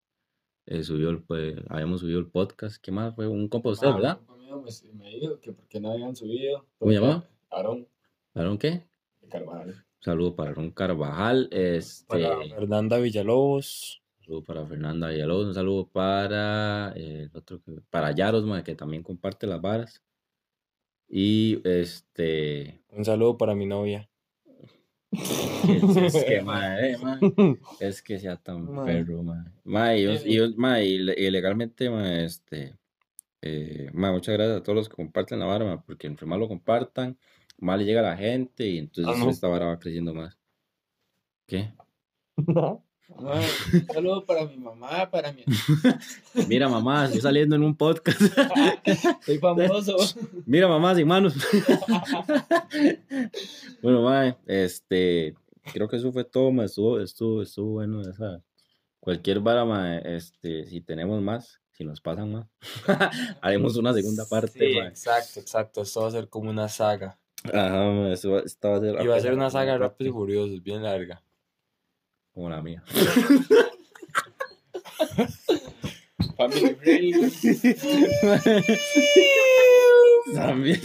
eh, 0.66 0.84
subido 0.84 1.10
el, 1.10 1.22
pues, 1.24 1.56
habíamos 1.68 2.00
subido 2.00 2.20
el 2.20 2.30
podcast. 2.30 2.76
¿Qué 2.82 2.92
más? 2.92 3.14
Fue 3.14 3.26
un 3.26 3.48
compa 3.48 3.70
usted, 3.70 3.88
Ah, 3.88 3.90
un 3.90 3.96
¿verdad? 3.96 4.20
mío 4.38 4.62
Me, 4.62 4.92
me 4.94 5.10
dijo 5.10 5.40
que 5.40 5.52
porque 5.52 5.80
no 5.80 5.92
habían 5.92 6.14
subido. 6.14 6.66
¿Cómo 6.78 6.92
se 6.92 7.00
llama? 7.00 7.24
Aarón 7.50 7.88
¿Aaron 8.34 8.58
qué? 8.58 8.86
Carvajal. 9.30 9.70
Un 9.70 10.02
saludo 10.02 10.36
para 10.36 10.50
Aaron 10.50 10.70
Carvajal. 10.70 11.48
Este, 11.50 12.06
Para 12.06 12.38
Fernanda 12.48 12.98
Villalobos. 12.98 14.02
Un 14.26 14.32
saludo 14.32 14.44
para 14.44 14.66
Fernanda 14.66 15.08
Villalobos, 15.08 15.46
un 15.46 15.54
saludo 15.54 15.86
para 15.88 16.92
eh, 16.96 17.28
el 17.30 17.36
otro 17.36 17.60
que- 17.62 17.80
para 17.90 18.10
Yaros, 18.10 18.44
que 18.64 18.74
también 18.74 19.04
comparte 19.04 19.46
las 19.46 19.60
varas. 19.60 20.02
Y 21.08 21.60
este 21.64 22.82
Un 22.90 23.04
saludo 23.04 23.38
para 23.38 23.54
mi 23.54 23.66
novia. 23.66 24.10
es, 25.12 25.96
es 26.16 26.24
que 26.24 26.42
mae, 26.42 26.92
eh, 26.94 27.56
es 27.78 28.02
que 28.02 28.18
sea 28.18 28.36
tan 28.36 28.64
Mae. 28.64 29.04
perro. 29.04 29.22
Mae, 29.62 30.00
y, 30.00 30.06
y 30.24 30.40
y 30.40 31.10
y 31.26 31.30
legalmente, 31.30 31.88
mae, 31.88 32.24
este 32.24 32.74
eh, 33.42 33.90
muchas 33.92 34.34
gracias 34.34 34.56
a 34.58 34.62
todos 34.64 34.74
los 34.76 34.88
que 34.88 34.96
comparten 34.96 35.38
la 35.38 35.46
vara, 35.46 35.80
porque 35.86 36.08
entre 36.08 36.26
más 36.26 36.40
lo 36.40 36.48
compartan, 36.48 37.16
más 37.58 37.78
le 37.78 37.84
llega 37.84 38.00
a 38.00 38.10
la 38.10 38.16
gente 38.16 38.66
y 38.66 38.78
entonces 38.78 39.14
Ah, 39.14 39.24
no. 39.24 39.30
esta 39.30 39.46
vara 39.46 39.66
va 39.66 39.78
creciendo 39.78 40.12
más. 40.14 40.36
¿Qué? 41.46 41.72
Un 43.08 43.86
saludo 43.92 44.24
para 44.26 44.44
mi 44.46 44.56
mamá, 44.56 45.08
para 45.10 45.32
mi. 45.32 45.44
Mira, 46.48 46.68
mamá, 46.68 47.04
estoy 47.06 47.20
saliendo 47.20 47.54
en 47.56 47.62
un 47.62 47.76
podcast. 47.76 48.20
Soy 49.24 49.38
famoso. 49.38 49.96
Mira, 50.46 50.66
mamá, 50.68 50.94
sin 50.94 51.06
manos. 51.06 51.34
bueno, 53.82 54.02
mae, 54.02 54.36
este, 54.46 55.34
creo 55.72 55.88
que 55.88 55.96
eso 55.96 56.12
fue 56.12 56.24
todo, 56.24 56.50
mae, 56.52 56.66
estuvo, 56.66 57.00
estuvo, 57.00 57.42
estuvo 57.42 57.72
bueno 57.74 58.00
esa. 58.02 58.42
Cualquier 59.00 59.40
vara, 59.40 59.64
mae, 59.64 60.02
este, 60.16 60.66
si 60.66 60.80
tenemos 60.80 61.22
más, 61.22 61.60
si 61.72 61.84
nos 61.84 62.00
pasan 62.00 62.32
más, 62.32 62.46
haremos 63.40 63.76
una 63.76 63.92
segunda 63.94 64.24
parte, 64.28 64.58
Sí, 64.72 64.78
mae. 64.78 64.88
exacto, 64.88 65.40
exacto. 65.40 65.82
Esto 65.82 66.00
va 66.02 66.08
a 66.08 66.12
ser 66.12 66.28
como 66.28 66.50
una 66.50 66.68
saga. 66.68 67.18
Ajá, 67.44 67.84
mae, 67.90 68.12
eso 68.14 68.32
va- 68.32 68.40
esta 68.40 68.68
va 68.70 68.76
a 68.78 68.80
ser 68.80 69.00
Y 69.02 69.06
va 69.06 69.16
a 69.16 69.20
ser 69.20 69.32
una 69.34 69.48
saga 69.50 69.78
Rápidos 69.78 70.10
y 70.10 70.12
Furiosos, 70.12 70.62
bien 70.62 70.82
larga. 70.82 71.22
Como 72.36 72.50
la 72.50 72.60
mía. 72.60 72.82
Family 76.36 76.74
friendly. 76.74 77.76
También. 80.34 80.80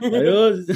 Adiós. 0.00 0.66